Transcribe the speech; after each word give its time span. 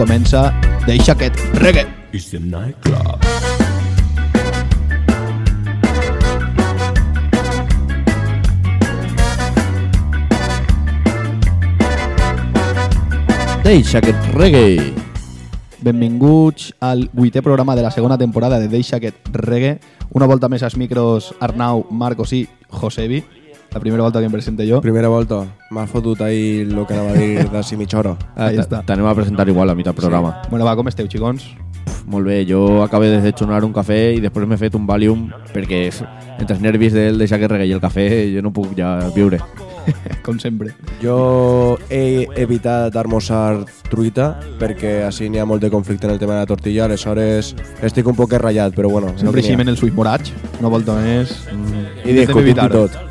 comença 0.00 0.48
Deixa 0.86 1.12
aquest 1.12 1.36
reggae. 1.60 1.84
It's 2.12 2.30
the 2.30 2.40
nightclub. 2.40 3.20
Deixa 13.62 13.98
aquest 13.98 14.16
reggae. 14.32 14.94
Benvinguts 15.84 16.72
al 16.80 17.10
vuitè 17.12 17.42
programa 17.44 17.76
de 17.76 17.82
la 17.82 17.90
segona 17.92 18.16
temporada 18.16 18.58
de 18.58 18.68
Deixa 18.72 18.96
aquest 18.96 19.28
reggae. 19.36 19.76
Una 20.16 20.26
volta 20.26 20.48
més 20.48 20.64
als 20.64 20.78
micros 20.80 21.34
Arnau, 21.40 21.84
Marcos 21.90 22.32
i 22.32 22.46
Josebi. 22.72 23.20
La 23.72 23.80
primera 23.80 24.02
volta 24.02 24.18
que 24.18 24.26
em 24.26 24.32
presente 24.32 24.66
jo. 24.68 24.80
Primera 24.80 25.08
volta, 25.08 25.44
m'ha 25.70 25.86
fotut 25.86 26.20
ahí 26.26 26.64
lo 26.64 26.86
que 26.86 26.94
anava 26.94 27.10
a 27.10 27.14
dir 27.14 27.48
de 27.48 27.62
si 27.62 27.76
mitja 27.76 28.00
hora. 28.00 28.16
Ahí 28.34 28.58
està. 28.58 28.82
T'anem 28.86 29.06
a 29.06 29.14
presentar 29.14 29.48
igual 29.48 29.70
a 29.70 29.76
mitjà 29.78 29.94
programa. 29.94 30.40
Bueno, 30.50 30.66
va, 30.66 30.74
com 30.76 30.90
esteu, 30.90 31.06
xicons? 31.06 31.46
Molt 32.10 32.26
bé, 32.26 32.42
jo 32.48 32.82
acabé 32.82 33.10
de 33.12 33.20
desxonar 33.22 33.62
un 33.64 33.72
cafè 33.72 34.16
i 34.16 34.20
després 34.20 34.48
m'he 34.48 34.58
fet 34.58 34.74
un 34.74 34.86
Valium 34.88 35.28
perquè 35.54 35.84
entre 35.92 36.56
els 36.56 36.62
nervis 36.62 36.96
del 36.96 37.18
deixar 37.22 37.38
que 37.38 37.50
reggae 37.50 37.70
i 37.70 37.74
el 37.76 37.82
cafè 37.82 38.06
jo 38.34 38.42
no 38.42 38.50
puc 38.54 38.74
ja 38.78 38.96
viure. 39.14 39.38
com 40.26 40.38
sempre. 40.38 40.72
Jo 41.02 41.78
he 41.90 42.26
evitat 42.40 42.96
almorzar 42.96 43.64
truita 43.90 44.32
perquè 44.60 45.00
així 45.06 45.30
n'hi 45.30 45.40
ha 45.40 45.46
molt 45.48 45.62
de 45.62 45.70
conflicte 45.72 46.06
en 46.08 46.14
el 46.14 46.20
tema 46.20 46.36
de 46.36 46.44
la 46.44 46.50
tortilla, 46.50 46.86
aleshores 46.86 47.54
estic 47.82 48.08
un 48.10 48.18
poc 48.18 48.34
ratllat, 48.36 48.74
però 48.76 48.90
bueno. 48.90 49.14
Sempre 49.16 49.40
n'hi 49.40 49.52
així 49.52 49.60
en 49.60 49.74
el 49.74 49.78
suït 49.80 49.96
morats. 49.96 50.34
Una 50.60 50.72
volta 50.72 50.96
més. 51.00 51.36
I 52.04 52.12
discutit 52.16 52.36
i 52.36 52.50
evitar-ho. 52.50 52.86
tot. 52.86 53.09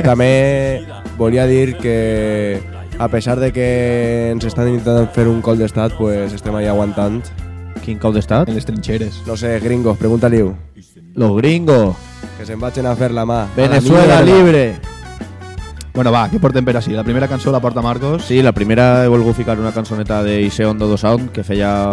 També 0.00 0.86
volia 1.18 1.46
dir 1.46 1.76
que 1.76 2.62
a 2.98 3.08
pesar 3.08 3.38
de 3.40 3.52
que 3.52 4.30
ens 4.30 4.44
estan 4.44 4.68
intentant 4.70 5.10
fer 5.12 5.26
un 5.28 5.42
col 5.42 5.58
d'estat, 5.58 5.96
pues 5.98 6.32
estem 6.32 6.54
ahí 6.56 6.66
aguantant. 6.70 7.22
Quin 7.82 7.98
cau 7.98 8.12
d'estat? 8.14 8.48
En 8.48 8.54
les 8.54 8.66
trinxeres. 8.66 9.22
No 9.26 9.36
sé, 9.36 9.58
gringos, 9.60 9.98
pregunta-li-ho. 9.98 10.54
Los 11.14 11.36
gringos. 11.36 11.96
Que 12.38 12.46
se'n 12.46 12.60
vagin 12.60 12.86
a 12.86 12.94
fer 12.96 13.10
la 13.12 13.26
mà. 13.26 13.42
A 13.42 13.48
la 13.48 13.68
Venezuela 13.68 14.22
mierda. 14.22 14.30
libre. 14.30 14.64
Bueno, 15.92 16.12
va, 16.14 16.24
què 16.30 16.38
portem 16.40 16.64
per 16.64 16.76
així? 16.78 16.94
La 16.96 17.04
primera 17.04 17.28
cançó 17.28 17.52
la 17.52 17.60
porta 17.60 17.82
Marcos. 17.84 18.24
Sí, 18.24 18.40
la 18.40 18.52
primera 18.56 19.04
he 19.04 19.08
volgut 19.12 19.36
ficar 19.36 19.58
una 19.60 19.74
cançoneta 19.76 20.22
de 20.22 20.40
Iseo 20.40 20.72
Dodo 20.74 20.96
Sound 20.96 21.32
que 21.32 21.44
feia 21.44 21.92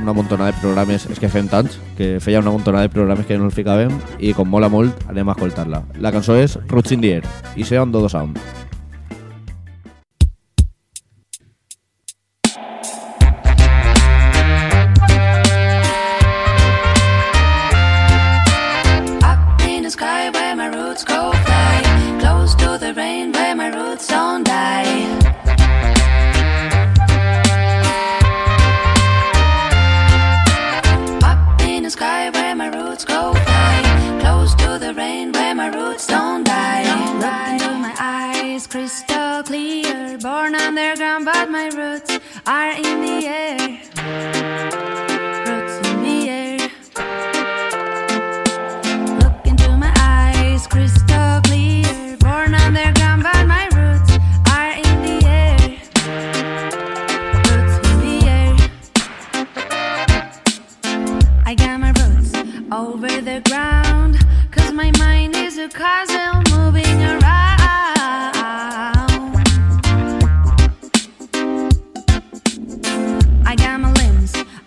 una 0.00 0.14
montona 0.16 0.48
de 0.50 0.56
programes, 0.62 1.06
és 1.10 1.20
que 1.20 1.30
fem 1.30 1.50
tants, 1.50 1.78
que 1.98 2.16
feia 2.22 2.40
una 2.40 2.54
montona 2.54 2.82
de 2.82 2.90
programes 2.92 3.28
que 3.28 3.38
no 3.38 3.50
els 3.50 3.58
ficàvem 3.58 3.94
i 4.18 4.34
com 4.36 4.48
mola 4.48 4.70
molt 4.72 5.06
anem 5.12 5.28
a 5.28 5.36
escoltar-la. 5.36 5.84
La 6.00 6.14
cançó 6.14 6.38
és 6.38 6.58
Roots 6.68 6.96
in 6.96 7.04
the 7.04 7.16
Air, 7.18 7.24
Iseo 7.56 7.86
Dodo 7.86 8.08
Sound. 8.08 8.61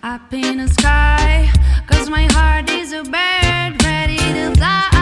Up 0.06 0.32
in 0.32 0.58
the 0.58 0.68
sky. 0.68 1.50
Cause 1.88 2.08
my 2.08 2.28
heart 2.30 2.70
is 2.70 2.92
a 2.92 3.02
bird 3.02 3.82
ready 3.82 4.18
to 4.18 4.54
fly. 4.56 4.95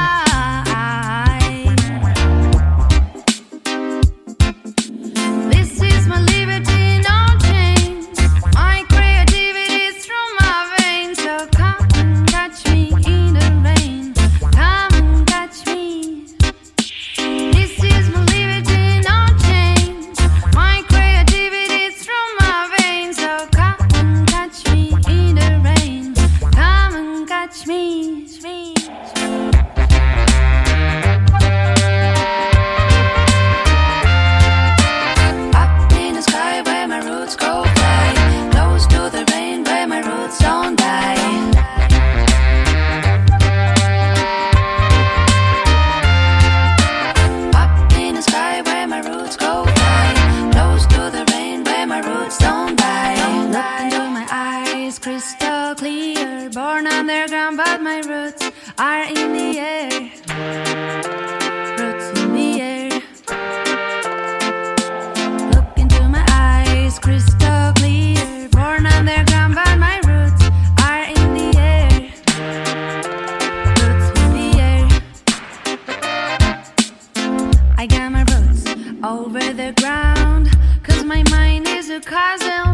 casa 82.01 82.45
é 82.45 82.63
um 82.65 82.74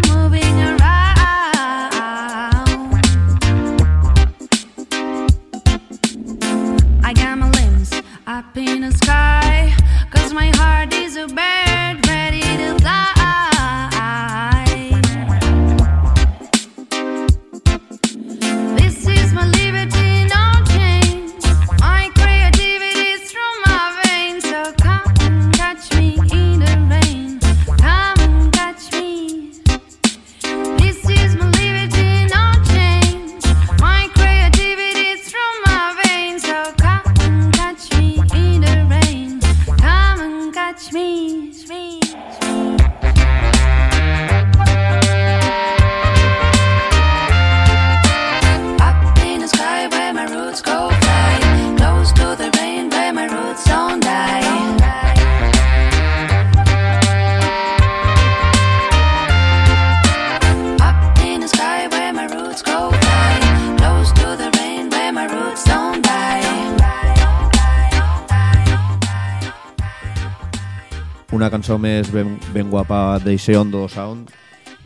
més 71.80 72.12
ben, 72.12 72.36
ben 72.54 72.70
guapa 72.70 73.18
d'Iseon 73.24 73.72
Do 73.72 73.86
Sound. 73.88 74.30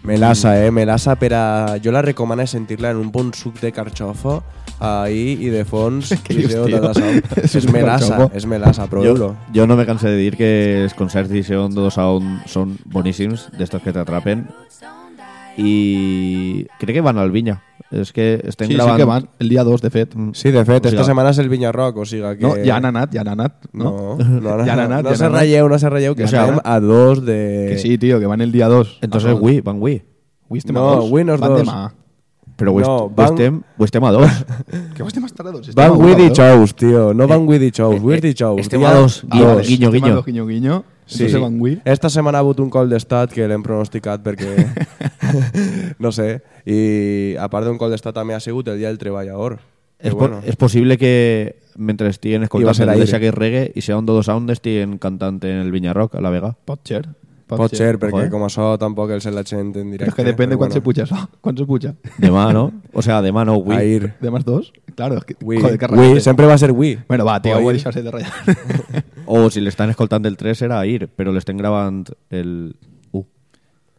Melassa, 0.04 0.52
eh? 0.60 0.70
Melassa 0.70 1.14
per 1.16 1.32
a... 1.32 1.44
Jo 1.80 1.92
la 1.92 2.02
recomano 2.04 2.44
sentir-la 2.46 2.90
en 2.92 3.00
un 3.00 3.10
bon 3.12 3.32
suc 3.32 3.56
de 3.62 3.72
carxofa 3.72 4.42
ahí 4.84 5.38
i 5.40 5.52
de 5.52 5.62
fons 5.64 6.10
Què 6.26 6.36
dius, 6.36 6.52
Iseo 6.52 6.66
tio? 6.68 6.90
és 7.44 7.54
de 7.56 7.72
melassa, 7.72 8.18
és 8.36 8.44
melassa, 8.46 8.88
proveu-lo. 8.90 9.32
jo 9.54 9.66
no 9.66 9.78
me 9.78 9.86
cansé 9.88 10.12
de 10.12 10.18
dir 10.20 10.34
que 10.36 10.50
els 10.82 10.96
concerts 10.98 11.32
d'Iseon 11.32 11.72
Do 11.74 11.88
Sound 11.94 12.44
són 12.50 12.76
boníssims, 12.84 13.48
d'estos 13.56 13.82
que 13.82 13.94
t'atrapen. 13.96 14.44
I 15.56 16.66
crec 16.80 16.94
que 16.96 17.00
van 17.00 17.18
al 17.18 17.30
Vinya. 17.30 17.60
És 17.94 18.10
que 18.12 18.40
estem 18.42 18.66
Sí, 18.66 18.72
sí 18.72 18.76
gravant... 18.78 18.96
que 18.98 19.04
van, 19.04 19.28
el 19.38 19.48
dia 19.48 19.62
2, 19.62 19.80
de 19.82 19.90
fet. 19.90 20.14
Sí, 20.34 20.50
de 20.50 20.64
fet, 20.64 20.84
O 20.86 20.88
esta 20.88 21.04
setmana 21.06 21.30
és 21.30 21.38
el 21.38 21.48
Vinya 21.48 21.70
Rock, 21.70 21.98
o 22.02 22.04
sigui 22.08 22.36
que... 22.38 22.42
No, 22.42 22.54
ja 22.64 22.76
han 22.80 22.88
anat, 22.88 23.12
ja 23.14 23.20
han 23.22 23.28
anat, 23.28 23.68
No, 23.72 24.16
no? 24.18 24.24
no, 24.40 24.40
no, 24.58 24.64
Ja 24.66 24.72
han 24.76 24.80
anat, 24.88 25.04
no 25.04 25.10
ja 25.12 25.16
se 25.20 25.28
ratlleu, 25.28 25.68
no 25.68 25.78
se 25.78 25.90
ratlleu, 25.92 26.16
que 26.16 26.26
Ja 26.26 26.42
estem 26.46 26.58
a 26.64 26.80
dos 26.80 27.24
de... 27.24 27.68
Que 27.70 27.78
sí, 27.78 27.96
tio, 27.98 28.18
que 28.18 28.26
van 28.26 28.40
el 28.40 28.50
dia 28.50 28.66
2. 28.68 28.98
Entonces, 29.02 29.30
avui, 29.30 29.60
van 29.60 29.76
avui. 29.76 30.00
Avui 30.48 30.58
estem 30.58 30.74
No, 30.74 30.88
a 30.90 30.96
dos. 30.96 31.04
avui 31.06 31.24
no 31.24 31.34
és 31.34 31.40
van 31.44 31.50
dos. 31.54 31.62
demà. 31.62 31.92
Però 32.56 32.70
avui, 32.70 32.82
No, 32.82 32.96
no, 32.98 33.08
van- 33.14 33.30
estem, 33.34 33.62
avui 33.76 33.84
estem 33.84 34.04
a 34.04 34.12
dos. 34.12 34.30
Que 34.94 35.02
avui 35.02 35.08
estem 35.12 35.24
estar 35.26 35.46
a 35.46 35.50
dos. 35.52 35.74
Van 35.74 35.90
a 35.90 35.94
with 35.94 36.18
un, 36.18 36.28
the 36.28 36.34
shows, 36.34 36.74
tio, 36.74 37.12
no 37.14 37.28
van 37.28 37.46
with 37.46 37.60
the 37.60 37.68
eh, 37.68 38.34
shows. 38.34 38.60
estem 38.60 38.82
a 38.84 38.94
dos. 38.94 39.22
Ah, 39.30 39.56
Guiño, 39.62 39.90
vale, 39.92 40.22
guiño, 40.26 40.84
dos. 41.04 41.16
Sí. 41.16 41.24
Entonces 41.24 41.40
van 41.40 41.54
avui. 41.54 41.78
Esta 41.84 42.10
setmana 42.10 42.38
ha 42.38 42.40
hagut 42.40 42.60
un 42.60 42.70
col 42.70 42.90
d'estat 42.90 43.32
que 43.32 43.48
l'hem 43.48 43.62
pronosticat 43.62 44.24
perquè... 44.24 44.66
no 45.98 46.12
sé. 46.12 46.42
I 46.64 47.36
a 47.40 47.48
part 47.52 47.68
d'un 47.68 47.78
col 47.78 47.94
d'estat 47.94 48.16
també 48.16 48.34
ha 48.34 48.40
sigut 48.40 48.68
el 48.68 48.78
dia 48.80 48.88
del 48.88 48.98
treballador. 48.98 49.58
És, 50.04 50.12
po 50.12 50.28
és 50.44 50.56
possible 50.60 50.98
que 51.00 51.56
mentre 51.76 52.10
estiguen 52.12 52.44
escoltant 52.44 52.76
ser 52.76 52.88
el. 52.88 53.00
Deixa 53.00 53.20
que 53.22 53.32
reggae 53.32 53.70
i 53.74 53.84
sea 53.84 53.98
un 53.98 54.06
Dodo 54.06 54.22
Sound 54.26 54.50
estiguen 54.52 54.98
cantant 54.98 55.40
en 55.44 55.62
el 55.62 55.70
Vinya 55.72 55.94
Rock 55.94 56.18
a 56.18 56.24
la 56.24 56.32
Vega. 56.34 56.52
Pot 56.64 56.82
ser. 56.88 57.06
Pot 57.44 57.74
ser, 57.76 57.98
perquè 58.00 58.24
Joder. 58.24 58.30
com 58.32 58.44
això 58.46 58.70
tampoc 58.80 59.10
el 59.12 59.20
la 59.34 59.44
gent 59.44 59.74
en 59.76 59.90
directe. 59.92 60.06
Però 60.06 60.12
és 60.12 60.16
que 60.16 60.24
depèn 60.24 60.50
de 60.50 60.56
quan 60.56 60.72
se 60.72 60.80
bueno. 60.80 60.84
puja 60.88 61.04
això. 61.04 61.28
Quan 61.44 61.56
se 61.56 61.66
puja? 61.68 61.92
Demà, 62.18 62.52
no? 62.56 62.70
O 62.92 63.02
sea, 63.02 63.20
demà 63.22 63.44
no, 63.44 63.58
avui. 63.60 63.76
Ahir. 63.76 64.14
De 64.20 64.30
más 64.30 64.44
dos? 64.44 64.72
Claro, 64.94 65.18
es 65.18 65.24
que... 65.24 65.36
Joder, 65.40 65.78
que 65.78 66.20
sempre 66.20 66.46
va 66.46 66.56
ser 66.56 66.72
ui. 66.72 66.98
Bueno, 67.08 67.24
va, 67.24 67.40
tío, 67.42 67.52
O 67.52 67.60
voy 67.60 67.66
a 67.66 67.68
ahir. 67.70 67.76
deixar-se 67.76 68.02
de 68.02 68.10
ratllar. 68.10 69.04
O 69.26 69.48
si 69.50 69.60
l'estan 69.64 69.90
escoltant 69.90 70.24
el 70.28 70.36
3 70.36 70.58
serà 70.66 70.80
ahir, 70.82 71.06
però 71.08 71.32
l'estem 71.32 71.56
gravant 71.56 72.02
el 72.30 72.74
1. 73.12 73.22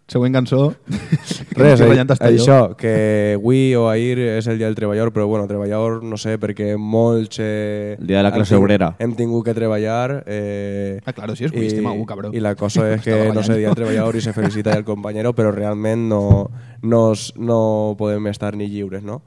Següent 0.07 0.35
cançó. 0.37 0.75
Res, 1.57 1.81
eh, 1.81 1.99
hasta 2.05 2.29
jo. 2.29 2.35
això, 2.35 2.57
que 2.77 3.33
avui 3.39 3.73
o 3.73 3.87
ahir 3.89 4.19
és 4.19 4.45
el 4.51 4.59
dia 4.59 4.67
del 4.67 4.75
treballador, 4.77 5.09
però 5.15 5.25
bueno, 5.25 5.47
treballador 5.49 6.03
no 6.05 6.17
sé, 6.21 6.35
perquè 6.37 6.75
molts... 6.77 7.39
Eh, 7.41 7.95
El 7.99 8.05
dia 8.05 8.17
de 8.19 8.23
la 8.23 8.29
hem 8.29 8.35
classe 8.35 8.53
tingut- 8.53 8.61
obrera. 8.67 8.89
Hem 8.99 9.15
tingut 9.17 9.45
que 9.47 9.55
treballar. 9.57 10.23
Eh, 10.27 10.99
Ah, 11.05 11.13
claro, 11.13 11.35
sí, 11.35 11.45
és 11.47 11.51
avui, 11.55 11.65
estem 11.71 11.87
a 11.89 11.93
u, 11.97 12.05
cabró. 12.05 12.29
I 12.33 12.39
la 12.43 12.53
cosa 12.55 12.85
és 12.93 13.01
que 13.01 13.31
no 13.33 13.41
sé, 13.41 13.57
dia 13.57 13.71
del 13.71 13.79
treballador 13.81 14.15
i 14.17 14.21
se 14.21 14.33
felicita 14.33 14.77
el 14.77 14.85
companyero, 14.85 15.33
però 15.33 15.49
realment 15.51 16.05
no, 16.07 16.51
no, 16.83 17.03
no 17.37 17.59
podem 17.97 18.27
estar 18.29 18.53
ni 18.55 18.69
lliures, 18.69 19.01
no? 19.01 19.23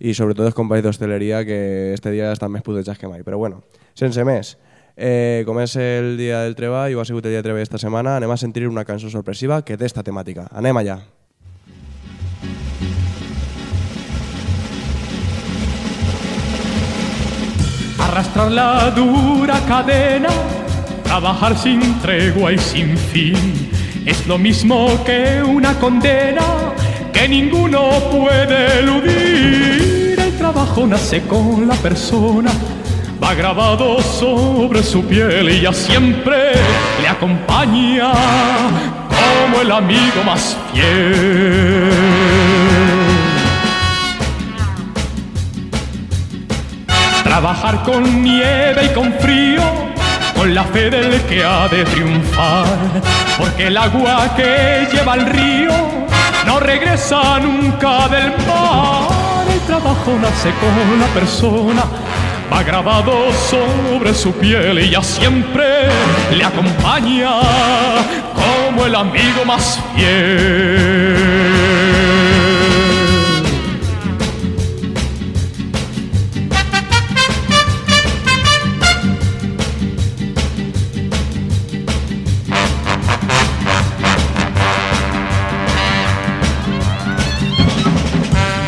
I 0.00 0.14
sobretot 0.16 0.46
els 0.48 0.56
companys 0.56 0.82
d'hostaleria 0.88 1.44
que 1.44 1.92
este 1.94 2.10
dia 2.10 2.32
estan 2.32 2.50
més 2.50 2.64
putejats 2.64 2.98
que 2.98 3.06
mai. 3.12 3.20
Però 3.22 3.36
bueno, 3.38 3.60
sense 3.94 4.24
més, 4.24 4.56
eh, 4.96 5.44
el 5.74 6.16
dia 6.16 6.40
del 6.40 6.54
treball, 6.54 6.94
ho 6.94 7.00
ha 7.00 7.04
sigut 7.04 7.24
el 7.26 7.32
dia 7.32 7.38
del 7.38 7.44
treball 7.44 7.62
esta 7.62 7.78
setmana, 7.78 8.16
anem 8.16 8.30
a 8.30 8.36
sentir 8.36 8.68
una 8.68 8.84
cançó 8.84 9.10
sorpresiva 9.10 9.62
que 9.62 9.76
té 9.76 9.86
esta 9.86 10.02
temàtica. 10.02 10.48
Anem 10.52 10.76
allà. 10.76 10.98
Arrastrar 17.98 18.50
la 18.52 18.90
dura 18.94 19.58
cadena, 19.66 20.30
trabajar 21.02 21.56
sin 21.58 21.80
tregua 22.00 22.52
y 22.52 22.58
sin 22.58 22.96
fin, 22.96 23.68
es 24.06 24.26
lo 24.26 24.38
mismo 24.38 24.86
que 25.04 25.42
una 25.42 25.74
condena 25.80 26.74
que 27.12 27.28
ninguno 27.28 27.90
puede 28.10 28.80
eludir. 28.80 30.18
El 30.20 30.36
trabajo 30.38 30.86
nace 30.86 31.22
con 31.22 31.66
la 31.66 31.74
persona, 31.74 32.52
va 33.22 33.34
grabado 33.34 34.00
sobre 34.02 34.82
su 34.82 35.04
piel 35.04 35.50
y 35.50 35.62
ya 35.62 35.72
siempre 35.72 36.52
le 37.00 37.08
acompaña 37.08 38.12
como 39.08 39.60
el 39.62 39.70
amigo 39.70 40.22
más 40.24 40.56
fiel. 40.72 41.90
Trabajar 47.22 47.82
con 47.82 48.22
nieve 48.22 48.86
y 48.86 48.94
con 48.94 49.12
frío, 49.14 49.62
con 50.36 50.54
la 50.54 50.64
fe 50.64 50.90
del 50.90 51.20
que 51.22 51.44
ha 51.44 51.68
de 51.68 51.84
triunfar. 51.84 52.64
Porque 53.38 53.66
el 53.66 53.76
agua 53.76 54.34
que 54.36 54.86
lleva 54.92 55.14
al 55.14 55.26
río 55.26 55.72
no 56.46 56.60
regresa 56.60 57.40
nunca 57.40 58.08
del 58.08 58.30
mar. 58.46 59.08
El 59.52 59.60
trabajo 59.60 60.16
nace 60.20 60.50
con 60.60 61.00
la 61.00 61.06
persona, 61.08 61.82
va 62.52 62.62
grabado 62.62 63.32
sobre 63.32 64.14
su 64.14 64.32
piel 64.32 64.78
y 64.78 64.90
ya 64.90 65.02
siempre 65.02 65.64
le 66.30 66.44
acompaña 66.44 67.40
como 68.34 68.86
el 68.86 68.94
amigo 68.94 69.44
más 69.44 69.80
fiel. 69.94 71.54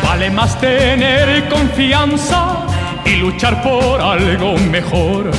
Vale 0.03 0.29
más 0.31 0.59
tener 0.59 1.47
confianza 1.49 2.66
luchar 3.27 3.61
por 3.61 3.99
algo 3.99 4.57
mejor. 4.71 5.31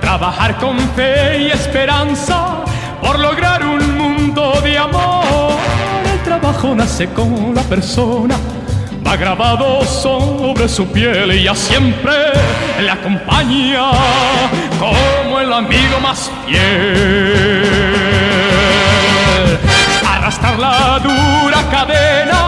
Trabajar 0.00 0.56
con 0.58 0.76
fe 0.96 1.42
y 1.42 1.46
esperanza 1.52 2.64
por 3.00 3.16
lograr 3.18 3.64
un 3.64 3.96
mundo 3.96 4.60
de 4.60 4.76
amor. 4.76 5.54
El 6.12 6.18
trabajo 6.24 6.74
nace 6.74 7.06
con 7.10 7.54
la 7.54 7.62
persona, 7.62 8.34
va 9.06 9.16
grabado 9.16 9.84
sobre 9.84 10.68
su 10.68 10.88
piel 10.88 11.32
y 11.32 11.44
ya 11.44 11.54
siempre 11.54 12.12
le 12.80 12.90
acompaña 12.90 13.92
como 14.80 15.38
el 15.38 15.52
amigo 15.52 16.00
más 16.02 16.28
fiel 16.44 17.92
arrastrar 20.14 20.58
la 20.58 20.98
dura 20.98 21.60
cadena, 21.70 22.41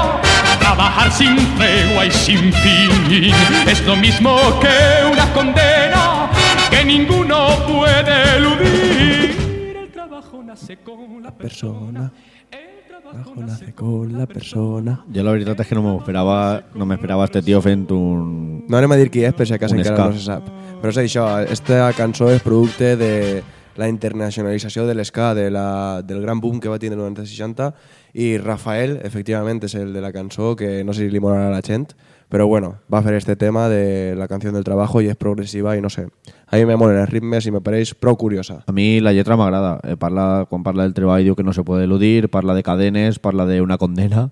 trabajar 1.05 1.13
sin 1.13 1.37
tregua 1.57 2.07
y 2.07 2.11
sin 2.11 2.53
fin. 2.53 3.33
Es 3.69 3.85
lo 3.87 3.97
mismo 3.97 4.37
que 4.61 5.13
una 5.13 5.33
condena 5.33 6.31
que 6.71 6.85
ninguno 6.85 7.49
puede 7.67 8.37
eludir. 8.37 9.77
El 9.83 9.91
trabajo 9.91 10.43
nace 10.43 10.79
con 10.79 11.23
la 11.23 11.31
persona. 11.31 12.13
El 12.51 12.89
trabajo 12.89 13.35
nace 13.37 13.73
con 13.73 14.17
la 14.19 14.27
persona. 14.27 15.05
Jo 15.13 15.23
la 15.23 15.33
veritat 15.33 15.61
és 15.61 15.69
que 15.69 15.75
no 15.77 15.83
m'esperava 15.85 16.63
no 16.75 16.87
m'esperava 16.87 17.27
este 17.29 17.43
tio 17.43 17.61
fent 17.63 17.91
un... 17.93 18.65
No 18.69 18.79
anem 18.79 18.95
a 18.95 19.01
dir 19.01 19.11
qui 19.11 19.25
és, 19.25 19.35
per 19.35 19.47
si 19.47 19.55
acaso 19.55 19.75
Un 19.75 19.83
encara 19.83 19.97
ska. 19.97 20.07
no 20.09 20.19
se 20.19 20.25
sap. 20.25 20.49
Però 20.81 20.93
és 20.93 21.03
això, 21.05 21.27
esta 21.49 21.91
cançó 21.97 22.31
és 22.33 22.43
producte 22.43 22.95
de 22.97 23.43
la 23.77 23.89
internacionalització 23.91 24.87
de 24.87 24.95
l'esca, 24.95 25.35
de 25.35 25.51
la, 25.51 26.01
del 26.07 26.21
gran 26.23 26.41
boom 26.41 26.61
que 26.61 26.71
va 26.71 26.79
tindre 26.79 27.01
durant 27.01 27.17
els 27.19 27.31
60, 27.31 27.73
i 28.14 28.38
Rafael, 28.38 29.00
efectivament, 29.02 29.61
és 29.66 29.75
el 29.75 29.92
de 29.92 30.00
la 30.00 30.12
cançó, 30.14 30.54
que 30.56 30.85
no 30.87 30.94
sé 30.94 31.09
si 31.09 31.11
li 31.12 31.21
molarà 31.21 31.49
a 31.50 31.54
la 31.56 31.62
gent, 31.66 31.88
però 32.30 32.47
bueno, 32.47 32.76
va 32.92 33.02
fer 33.02 33.16
este 33.18 33.37
tema 33.37 33.68
de 33.68 34.14
la 34.16 34.28
canció 34.30 34.52
del 34.54 34.64
trabajo 34.64 35.02
i 35.02 35.11
és 35.11 35.18
progressiva 35.18 35.75
i 35.76 35.83
no 35.83 35.90
sé. 35.90 36.06
A 36.47 36.56
mi 36.56 36.64
me 36.64 36.78
molen 36.78 37.02
els 37.02 37.11
ritmes 37.11 37.47
i 37.47 37.52
me 37.52 37.61
pareix 37.61 37.92
prou 37.99 38.16
curiosa. 38.16 38.62
A 38.66 38.73
mi 38.73 39.00
la 39.02 39.12
lletra 39.12 39.37
m'agrada. 39.37 39.76
Eh, 39.83 39.99
parla, 39.99 40.47
quan 40.49 40.62
parla 40.62 40.87
del 40.87 40.94
treball 40.94 41.26
diu 41.26 41.37
que 41.37 41.44
no 41.44 41.52
se 41.52 41.66
puede 41.66 41.85
eludir, 41.85 42.30
parla 42.30 42.54
de 42.54 42.62
cadenes, 42.62 43.18
parla 43.18 43.47
de 43.47 43.61
una 43.61 43.78
condena 43.78 44.30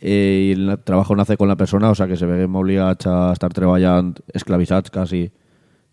eh, 0.00 0.48
i 0.48 0.52
el 0.52 0.78
trabajo 0.84 1.16
nace 1.16 1.36
con 1.36 1.48
la 1.48 1.56
persona, 1.56 1.90
o 1.90 1.94
sea 1.94 2.06
que 2.06 2.16
se 2.16 2.26
veiem 2.26 2.54
obligats 2.54 3.06
a 3.06 3.32
estar 3.32 3.52
treballant 3.52 4.14
esclavitzats 4.34 4.90
quasi 4.90 5.30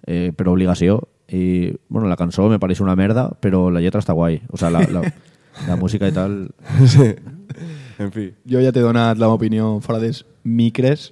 eh, 0.06 0.32
per 0.36 0.48
obligació 0.50 1.02
i 1.28 1.74
bueno, 1.88 2.10
la 2.10 2.18
cançó 2.20 2.50
me 2.50 2.60
pareix 2.60 2.82
una 2.84 2.96
merda 3.00 3.30
però 3.40 3.70
la 3.72 3.82
lletra 3.82 4.04
està 4.04 4.14
guai, 4.14 4.42
o 4.52 4.58
sea, 4.58 4.70
la, 4.70 4.84
la, 4.92 5.02
la 5.68 5.78
música 5.80 6.10
i 6.10 6.16
tal 6.16 6.48
sí. 6.94 7.14
En 8.02 8.10
fi. 8.12 8.32
Jo 8.50 8.62
ja 8.64 8.72
t'he 8.74 8.82
donat 8.82 9.20
la 9.20 9.28
meva 9.28 9.38
opinió 9.38 9.76
fora 9.86 10.00
dels 10.02 10.24
micres 10.44 11.12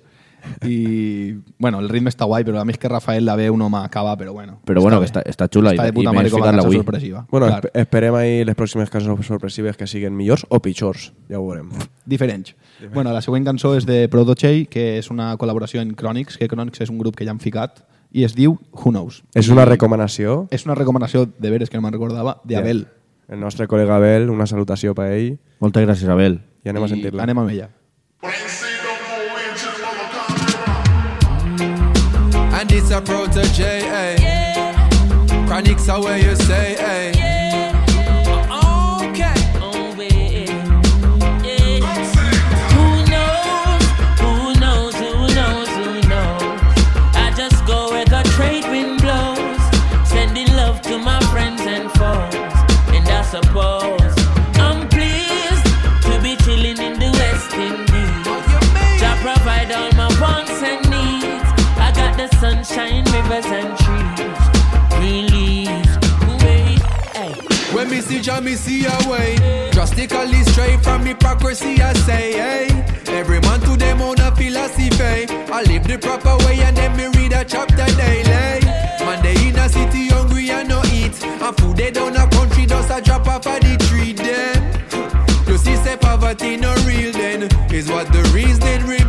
i, 0.65 1.35
bueno, 1.59 1.79
el 1.79 1.89
ritme 1.89 2.09
està 2.09 2.25
guai, 2.25 2.43
però 2.45 2.59
a 2.61 2.65
mi 2.65 2.73
és 2.73 2.79
que 2.81 2.89
Rafael 2.89 3.25
la 3.25 3.35
veu 3.37 3.55
no 3.57 3.67
m'acaba, 3.69 4.15
però 4.17 4.33
bueno. 4.33 4.57
però 4.65 4.81
bueno, 4.81 4.99
que 5.01 5.05
està, 5.05 5.21
està 5.27 5.47
xula 5.51 5.73
està 5.75 5.85
i, 5.85 5.91
de 5.91 5.95
puta 5.95 6.09
i 6.09 6.15
mare 6.15 6.27
m'he 6.27 6.33
com 6.33 6.41
a 6.41 6.45
ficat-la 6.45 6.63
cançó 6.63 6.71
avui 6.71 6.79
sorpressiva. 6.79 7.23
Bueno, 7.29 7.49
Clar, 7.51 7.59
esp 7.61 7.77
esperem 7.83 8.17
ahir 8.17 8.45
les 8.49 8.57
pròximes 8.57 8.89
cançons 8.93 9.27
sorpressives 9.27 9.77
que 9.77 9.87
siguin 9.87 10.15
millors 10.17 10.45
o 10.49 10.59
pitjors, 10.59 11.11
ja 11.29 11.39
ho 11.39 11.45
veurem. 11.45 11.69
diferents. 12.05 12.55
Bueno, 12.93 13.13
la 13.13 13.21
següent 13.21 13.45
cançó 13.45 13.75
és 13.77 13.85
de 13.85 14.07
Prodochey, 14.09 14.65
que 14.65 14.97
és 14.97 15.11
una 15.13 15.35
col·laboració 15.37 15.81
en 15.81 15.93
Chronix, 15.95 16.37
que 16.37 16.49
Chronix 16.49 16.81
és 16.81 16.89
un 16.89 16.97
grup 16.97 17.15
que 17.15 17.25
ja 17.25 17.31
han 17.31 17.39
ficat, 17.39 17.83
i 18.11 18.25
es 18.25 18.35
diu 18.35 18.57
Who 18.73 18.91
Knows. 18.91 19.21
És 19.37 19.49
una 19.49 19.65
recomanació? 19.65 20.47
És 20.51 20.65
una 20.65 20.75
recomanació, 20.75 21.27
de 21.37 21.53
veres 21.53 21.69
que 21.69 21.77
no 21.77 21.85
me'n 21.85 21.93
recordava, 21.93 22.39
d'Abel. 22.43 22.87
El 23.31 23.39
nostre 23.39 23.65
col·lega 23.71 23.95
Abel, 23.95 24.29
una 24.29 24.45
salutació 24.45 24.93
per 24.93 25.07
ell 25.15 25.29
Moltes 25.63 25.85
gràcies, 25.87 26.09
Abel. 26.11 26.41
i 26.65 26.69
anem 26.69 26.83
a 26.83 26.89
sentir-la. 26.91 27.23
Anem 27.23 27.39
amb 27.39 27.49
ella. 27.49 27.69
And 32.61 32.71
it's 32.71 32.91
a 32.91 33.01
protege, 33.01 33.81
eh? 33.89 34.15
Chronics 35.47 35.89
are 35.89 36.01
where 36.01 36.19
you 36.19 36.35
say, 36.35 36.75
eh? 36.77 37.00
Suppose 53.31 54.13
I'm 54.59 54.89
pleased 54.89 55.65
to 56.03 56.19
be 56.21 56.35
chilling 56.43 56.79
in 56.87 56.99
the 56.99 57.09
West 57.19 57.53
Indies. 57.53 58.99
Jah 58.99 59.15
provide 59.23 59.71
all 59.71 59.89
my 59.93 60.09
wants 60.19 60.61
and 60.61 60.83
needs. 60.91 61.47
I 61.79 61.93
got 61.95 62.17
the 62.17 62.27
sunshine, 62.41 63.05
rivers 63.15 63.45
and 63.45 63.71
trees. 63.83 64.41
Release, 64.99 65.93
wait, 66.43 66.81
hey. 67.15 67.31
When 67.73 67.89
me 67.89 68.01
see 68.01 68.19
Jah, 68.19 68.41
me 68.41 68.55
see 68.55 68.83
a 68.85 68.97
way. 69.09 69.37
Drastically 69.71 70.43
straight 70.51 70.83
from 70.83 71.05
hypocrisy, 71.05 71.81
I 71.81 71.93
say, 71.93 72.33
hey. 72.33 72.67
Every 73.07 73.39
man 73.39 73.61
to 73.61 73.77
them 73.77 74.01
own 74.01 74.19
a 74.19 74.35
philosophy. 74.35 75.25
I 75.57 75.63
live 75.63 75.87
the 75.87 75.97
proper 75.97 76.35
way 76.43 76.59
and 76.59 76.75
then 76.75 76.97
me 76.97 77.05
read 77.17 77.31
a 77.31 77.45
chapter 77.45 77.87
daily. 77.95 78.65
Man, 79.05 79.23
they 79.23 79.47
in 79.47 79.55
a 79.55 79.69
city 79.69 80.09
hungry 80.09 80.51
and 80.51 80.67
no 80.67 80.81
eat. 80.91 81.23
And 81.23 81.55
food 81.57 81.77
they 81.77 81.91
country, 81.91 82.30
just 82.81 82.99
a 82.99 83.01
drop 83.01 83.27
off 83.27 83.45
of 83.45 83.59
the 83.61 83.77
tree 83.87 84.13
then. 84.13 85.47
You 85.47 85.57
see, 85.57 85.75
say 85.77 85.97
poverty 85.97 86.57
no 86.57 86.73
real 86.87 87.11
then. 87.11 87.43
Is 87.71 87.89
what 87.89 88.11
the 88.11 88.23
reason 88.33 88.81
revealing. 88.81 89.00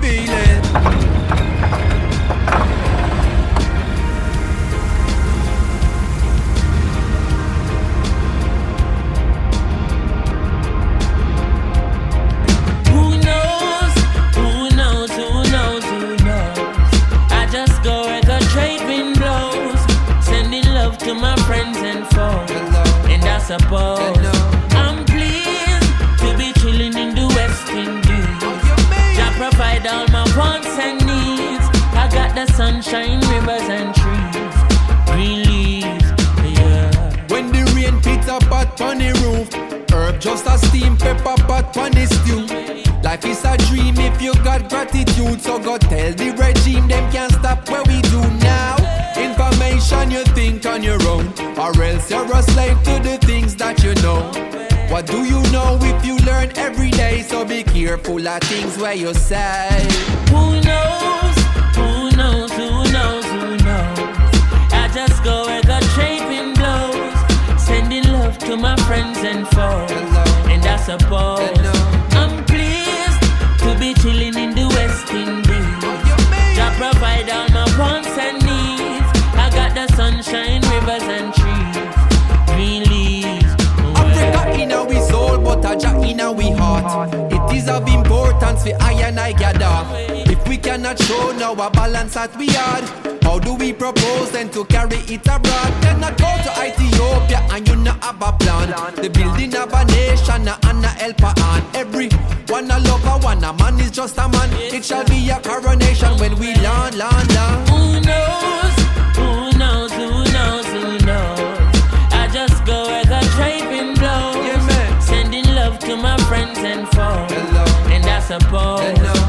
Cannot 90.62 90.98
show 91.02 91.32
now 91.32 91.52
a 91.52 91.70
balance 91.70 92.14
that 92.14 92.34
we 92.36 92.48
are, 92.56 92.82
how 93.22 93.38
do 93.38 93.54
we 93.54 93.72
propose 93.72 94.30
then 94.30 94.48
to 94.50 94.64
carry 94.66 94.98
it 95.10 95.26
abroad? 95.26 95.72
Then 95.82 96.00
not 96.00 96.16
go 96.16 96.30
to 96.30 96.50
Ethiopia 96.64 97.40
and 97.50 97.66
you 97.68 97.76
not 97.76 98.02
have 98.02 98.22
a 98.22 98.32
plan. 98.32 98.70
The 98.94 99.10
building 99.10 99.54
of 99.56 99.72
a 99.72 99.84
nation 99.84 100.48
and 100.48 100.84
a 100.84 100.88
helper 100.88 101.34
on. 101.42 101.62
Every 101.74 102.10
one 102.48 102.70
a 102.70 102.78
lover, 102.78 103.18
one 103.26 103.42
a 103.44 103.52
man 103.52 103.80
is 103.80 103.90
just 103.90 104.16
a 104.18 104.28
man. 104.28 104.50
It 104.52 104.84
shall 104.84 105.04
be 105.04 105.28
a 105.30 105.40
coronation 105.40 106.16
when 106.18 106.38
we 106.38 106.54
land, 106.56 106.96
land, 106.96 107.34
land. 107.34 107.68
Who 107.68 108.00
knows? 108.00 108.74
Who 109.18 109.58
knows? 109.58 109.92
Who 109.92 110.08
knows? 110.32 110.66
Who 110.66 111.06
knows? 111.06 111.74
I 112.14 112.28
just 112.32 112.64
go 112.64 112.86
where 112.86 113.04
the 113.04 113.20
wind 113.68 113.98
blows, 113.98 114.36
Yeah, 114.46 114.98
sending 115.00 115.46
love 115.46 115.78
to 115.80 115.96
my 115.96 116.16
friends 116.28 116.58
and 116.58 116.86
foes. 116.88 117.30
Hello. 117.32 117.64
And 117.90 118.04
I 118.06 118.20
suppose 118.20 118.98
Hello. 118.98 119.21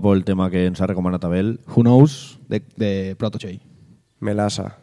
Guapo 0.00 0.14
el 0.14 0.24
tema 0.24 0.48
que 0.50 0.64
ens 0.66 0.80
ha 0.80 0.86
recomanat 0.86 1.24
Abel. 1.24 1.60
Who 1.68 1.82
Knows 1.82 2.38
de, 2.48 2.62
de 2.76 3.14
Protege. 3.18 3.60
Melassa, 4.20 4.76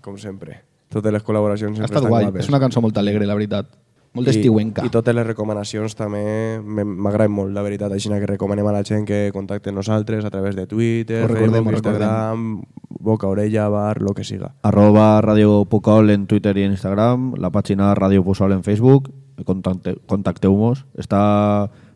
com 0.00 0.16
sempre. 0.18 0.62
Totes 0.88 1.12
les 1.12 1.22
col·laboracions 1.24 1.72
Ha 1.78 1.84
sempre 1.84 1.86
estat 1.86 2.02
estan 2.02 2.10
guai. 2.10 2.24
guapes. 2.28 2.44
És 2.44 2.48
una 2.52 2.60
cançó 2.60 2.80
molt 2.80 2.96
alegre, 2.98 3.26
la 3.26 3.34
veritat. 3.34 3.66
Molt 4.14 4.28
d'estiuenca. 4.28 4.84
I 4.86 4.90
totes 4.94 5.12
les 5.14 5.26
recomanacions 5.26 5.96
també 5.98 6.60
me- 6.62 6.84
m'agraden 6.84 7.32
molt, 7.34 7.52
la 7.52 7.62
veritat. 7.66 7.90
Així 7.92 8.08
que 8.08 8.26
recomanem 8.26 8.66
a 8.66 8.72
la 8.72 8.84
gent 8.84 9.04
que 9.04 9.30
contacte 9.34 9.70
amb 9.70 9.78
nosaltres 9.80 10.24
a 10.24 10.30
través 10.30 10.54
de 10.54 10.66
Twitter, 10.68 11.24
Ho 11.24 11.28
recordem, 11.28 11.64
Facebook, 11.64 11.72
ho 11.72 11.76
Instagram, 11.76 12.62
boca, 13.00 13.26
orella, 13.26 13.68
bar, 13.68 14.00
lo 14.00 14.14
que 14.14 14.22
siga. 14.22 14.54
Arroba 14.62 15.20
Radio 15.20 15.64
Pucol 15.64 16.10
en 16.10 16.26
Twitter 16.28 16.56
i 16.58 16.62
en 16.62 16.72
Instagram, 16.72 17.34
la 17.38 17.50
pàgina 17.50 17.92
Radio 17.94 18.22
Pusol 18.22 18.52
en 18.52 18.62
Facebook, 18.62 19.10
contacte, 19.42 19.96
contacteu-nos. 20.10 20.84
Està 21.00 21.20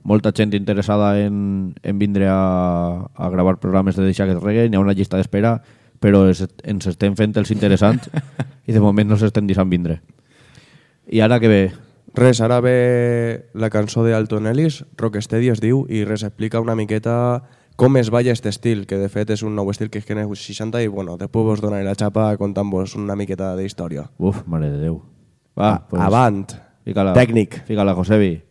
molta 0.08 0.32
gent 0.34 0.54
interessada 0.56 1.12
en, 1.20 1.74
en 1.82 1.98
vindre 1.98 2.28
a, 2.30 3.08
a 3.14 3.28
gravar 3.30 3.58
programes 3.60 3.96
de 3.96 4.06
Deixa 4.06 4.26
que 4.26 4.38
reggae, 4.38 4.68
n'hi 4.68 4.78
ha 4.78 4.82
una 4.82 4.96
llista 4.96 5.20
d'espera, 5.20 5.58
però 6.00 6.24
es, 6.30 6.44
ens 6.64 6.86
estem 6.90 7.16
fent 7.18 7.36
els 7.38 7.52
interessants 7.54 8.08
i 8.68 8.74
de 8.74 8.80
moment 8.80 9.08
no 9.10 9.18
s'estem 9.18 9.46
deixant 9.46 9.70
vindre. 9.70 10.00
I 11.08 11.22
ara 11.24 11.40
que 11.40 11.50
ve? 11.50 11.62
Res, 12.18 12.40
ara 12.40 12.60
ve 12.64 13.50
la 13.54 13.70
cançó 13.70 14.02
de 14.04 14.14
Alton 14.16 14.48
Ellis, 14.50 14.82
Rocksteady 14.96 15.52
es 15.52 15.60
diu, 15.62 15.84
i 15.88 16.02
res, 16.08 16.24
explica 16.26 16.60
una 16.60 16.74
miqueta 16.74 17.44
com 17.78 17.96
es 17.96 18.10
balla 18.10 18.32
este 18.32 18.48
estil, 18.48 18.86
que 18.90 18.96
de 18.98 19.06
fet 19.12 19.30
és 19.30 19.44
un 19.46 19.54
nou 19.54 19.68
estil 19.70 19.86
que 19.86 20.00
és 20.00 20.06
que 20.06 20.16
en 20.16 20.24
els 20.24 20.40
60 20.42 20.80
i 20.82 20.88
bueno, 20.90 21.14
després 21.20 21.46
vos 21.46 21.60
donaré 21.62 21.86
la 21.86 21.94
xapa 21.94 22.32
contant-vos 22.40 22.96
una 22.98 23.14
miqueta 23.14 23.52
d'història. 23.54 24.08
Uf, 24.18 24.40
mare 24.50 24.72
de 24.72 24.80
Déu. 24.82 24.98
Va, 25.54 25.86
pues, 25.86 26.02
Avant, 26.02 26.42
Fícala. 26.88 27.12
Fícala, 27.66 27.92
Josebi. 27.92 28.47